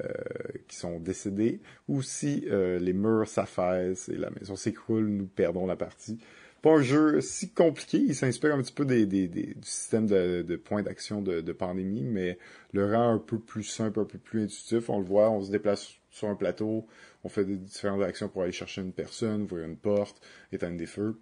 [0.67, 1.61] qui sont décédées.
[1.87, 6.19] Ou si euh, les murs s'affaissent et la maison s'écroule, nous perdons la partie.
[6.61, 7.99] Pas un jeu si compliqué.
[7.99, 12.37] Il s'inspire un petit peu du système de, de points d'action de, de pandémie, mais
[12.73, 14.89] le rend un peu plus simple, un peu plus intuitif.
[14.89, 16.87] On le voit, on se déplace sur un plateau,
[17.25, 20.21] on fait des différentes actions pour aller chercher une personne, ouvrir une porte,
[20.51, 21.19] éteindre des feux.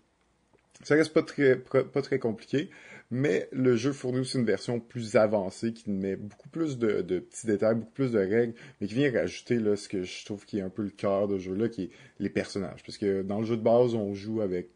[0.83, 2.69] Ça reste pas très, compliqué,
[3.09, 7.47] mais le jeu fournit aussi une version plus avancée qui met beaucoup plus de, petits
[7.47, 10.57] détails, beaucoup plus de règles, mais qui vient rajouter là, ce que je trouve qui
[10.59, 11.89] est un peu le cœur de jeu-là, qui est
[12.19, 12.83] les personnages.
[12.85, 14.71] Parce que dans le jeu de base, on joue avec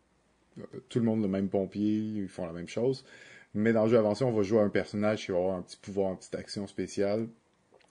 [0.59, 3.03] euh, tout le monde le même pompier, ils font la même chose.
[3.53, 5.61] Mais dans le jeu avancé, on va jouer à un personnage qui va avoir un
[5.61, 7.27] petit pouvoir, une petite action spéciale.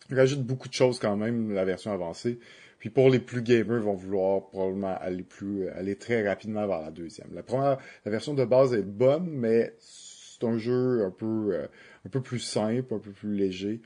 [0.09, 2.39] Il rajoute beaucoup de choses quand même, la version avancée.
[2.87, 6.93] Puis pour les plus gamers, vont vouloir probablement aller plus, aller très rapidement vers la
[6.93, 7.27] deuxième.
[7.35, 11.67] La première, la version de base est bonne, mais c'est un jeu un peu, euh,
[12.05, 13.81] un peu plus simple, un peu plus léger.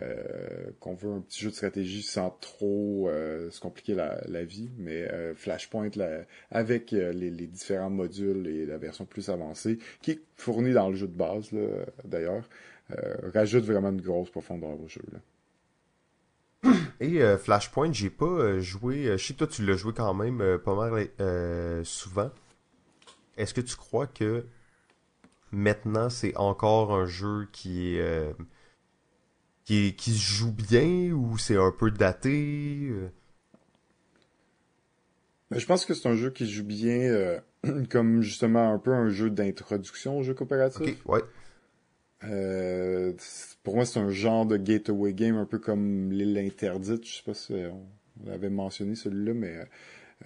[0.00, 4.42] Euh, qu'on veut un petit jeu de stratégie sans trop euh, se compliquer la, la
[4.42, 5.90] vie, mais euh, Flashpoint
[6.50, 10.88] avec euh, les, les, différents modules et la version plus avancée, qui est fournie dans
[10.88, 11.50] le jeu de base
[12.04, 12.48] d'ailleurs,
[13.34, 15.02] rajoute vraiment une grosse profondeur au jeu.
[15.12, 15.18] Là.
[17.00, 19.06] Et euh, Flashpoint, j'ai pas euh, joué.
[19.06, 22.30] Euh, je sais que toi, tu l'as joué quand même pas mal souvent.
[23.36, 24.46] Est-ce que tu crois que
[25.52, 28.34] maintenant, c'est encore un jeu qui est,
[29.64, 32.92] qui, qui se joue bien ou c'est un peu daté
[35.52, 37.40] je pense que c'est un jeu qui joue bien
[37.90, 41.06] comme justement un peu un jeu d'introduction au jeu coopératif.
[41.06, 41.22] ouais.
[42.26, 43.12] Euh,
[43.62, 47.06] pour moi, c'est un genre de gateway game, un peu comme l'île interdite.
[47.06, 49.56] Je sais pas si on l'avait mentionné celui-là, mais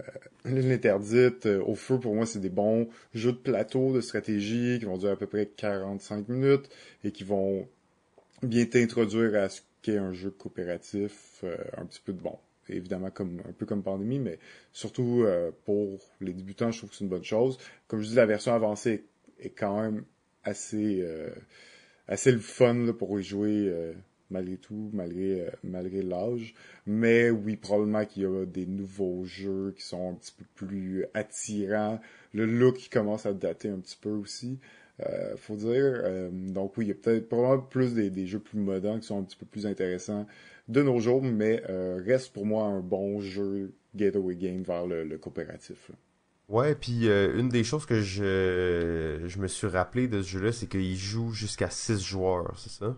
[0.01, 0.03] euh,
[0.45, 4.87] l'île interdite, au feu, pour moi, c'est des bons jeux de plateau, de stratégie qui
[4.87, 6.69] vont durer à peu près 45 minutes
[7.05, 7.69] et qui vont
[8.43, 11.45] bien t'introduire à ce qu'est un jeu coopératif,
[11.77, 12.39] un petit peu de bon
[12.77, 14.39] évidemment comme un peu comme pandémie, mais
[14.73, 17.59] surtout euh, pour les débutants, je trouve que c'est une bonne chose.
[17.89, 19.05] Comme je dis, la version avancée
[19.39, 20.05] est quand même
[20.45, 21.31] assez euh,
[22.11, 23.95] assez le fun pour y jouer euh,
[24.29, 26.55] malgré tout, malgré malgré l'âge.
[26.87, 31.07] Mais oui, probablement qu'il y a des nouveaux jeux qui sont un petit peu plus
[31.15, 31.99] attirants.
[32.35, 34.59] Le look commence à dater un petit peu aussi.
[35.01, 36.31] Euh, faut dire.
[36.31, 39.19] donc oui, il y a peut-être probablement plus des, des, jeux plus modernes qui sont
[39.19, 40.27] un petit peu plus intéressants
[40.71, 45.19] de nos jours, mais euh, reste pour moi un bon jeu gateway game vers le,
[45.19, 45.91] coopératif.
[46.51, 50.51] Ouais, puis euh, une des choses que je, je me suis rappelé de ce jeu-là,
[50.51, 52.97] c'est qu'il joue jusqu'à 6 joueurs, c'est ça?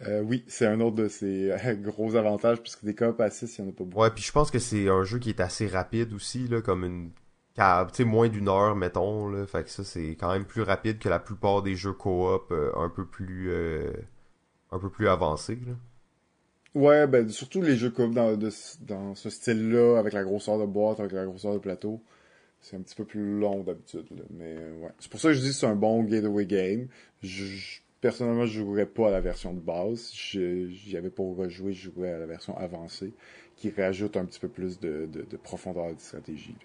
[0.00, 3.64] Euh, oui, c'est un autre de ses gros avantages, puisque des coop à 6, il
[3.64, 4.00] n'y en a pas beaucoup.
[4.00, 6.84] Ouais, puis je pense que c'est un jeu qui est assez rapide aussi, là, comme
[6.84, 7.10] une
[7.54, 7.62] tu
[7.92, 9.46] sais, moins d'une heure, mettons, là.
[9.46, 12.88] Fait que ça, c'est quand même plus rapide que la plupart des jeux coop un
[12.90, 13.50] peu plus
[14.72, 15.72] un peu plus avancés, là.
[16.76, 21.12] Ouais, ben surtout les jeux coop dans, ce style-là, avec la grosseur de boîte, avec
[21.12, 22.02] la grosseur de plateau,
[22.60, 24.04] c'est un petit peu plus long d'habitude.
[24.28, 26.88] Mais euh, c'est pour ça que je dis que c'est un bon gateway game.
[27.22, 30.12] Je, personnellement, je jouerais pas à la version de base.
[30.12, 33.14] J'y avais pour rejouer, je jouerais à la version avancée,
[33.56, 35.08] qui rajoute un petit peu plus de
[35.42, 36.56] profondeur de stratégie.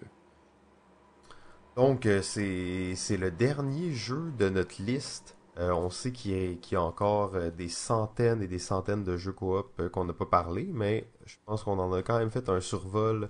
[1.74, 6.82] Donc, euh, c'est le dernier jeu de notre liste euh, on sait qu'il y, a
[6.82, 10.70] encore euh, des centaines et des centaines de jeux coop euh, qu'on n'a pas parlé,
[10.72, 13.28] mais je pense qu'on en a quand même fait un survol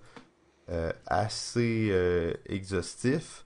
[1.06, 1.92] assez
[2.46, 3.44] exhaustif.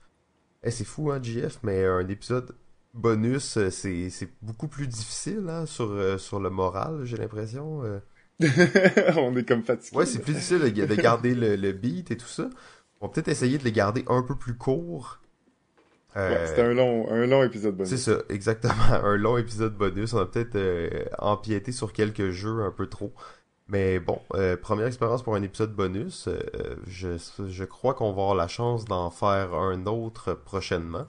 [0.62, 2.54] Eh, c'est fou, hein, JF, mais un épisode
[2.94, 7.82] bonus, c'est beaucoup plus difficile hein, sur, sur le moral, j'ai l'impression.
[9.16, 9.96] on est comme fatigué.
[9.96, 12.48] Ouais, c'est plus difficile de, garder le, le, beat et tout ça.
[13.00, 15.18] On va peut-être essayer de les garder un peu plus courts
[16.16, 17.90] euh, c'était un long, un long épisode bonus.
[17.90, 18.74] C'est ça, exactement.
[18.90, 20.14] Un long épisode bonus.
[20.14, 23.12] On a peut-être euh, empiété sur quelques jeux un peu trop.
[23.68, 26.28] Mais bon, euh, première expérience pour un épisode bonus.
[26.86, 31.04] je, je crois qu'on va avoir la chance d'en faire un autre prochainement.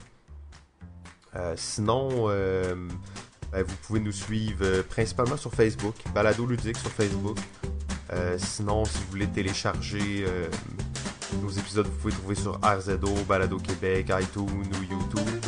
[1.54, 7.38] sinon, ben, vous pouvez nous suivre principalement sur Facebook, Balado Ludique sur Facebook.
[8.38, 10.26] sinon, si vous voulez télécharger
[11.42, 15.44] nos épisodes, vous pouvez trouver sur RZO, Balado Québec, iTunes ou YouTube.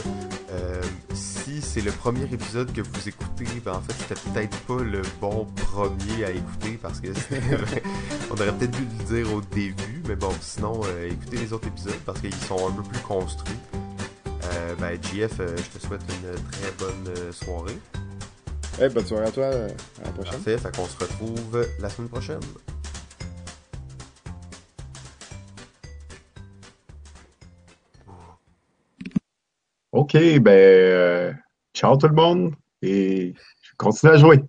[0.50, 0.82] Euh,
[1.14, 5.02] si c'est le premier épisode que vous écoutez, ben en fait, c'était peut-être pas le
[5.20, 7.08] bon premier à écouter parce que
[8.30, 11.68] on aurait peut-être dû le dire au début, mais bon, sinon, euh, écoutez les autres
[11.68, 13.54] épisodes parce qu'ils sont un peu plus construits.
[14.26, 17.78] Euh, ben, JF, je te souhaite une très bonne soirée.
[18.80, 20.32] Eh, bonne soirée à toi, à la prochaine.
[20.32, 22.40] Parfait, fait qu'on se retrouve la semaine prochaine.
[29.92, 31.32] OK, ben, euh,
[31.74, 34.40] ciao tout le monde et je continue à jouer.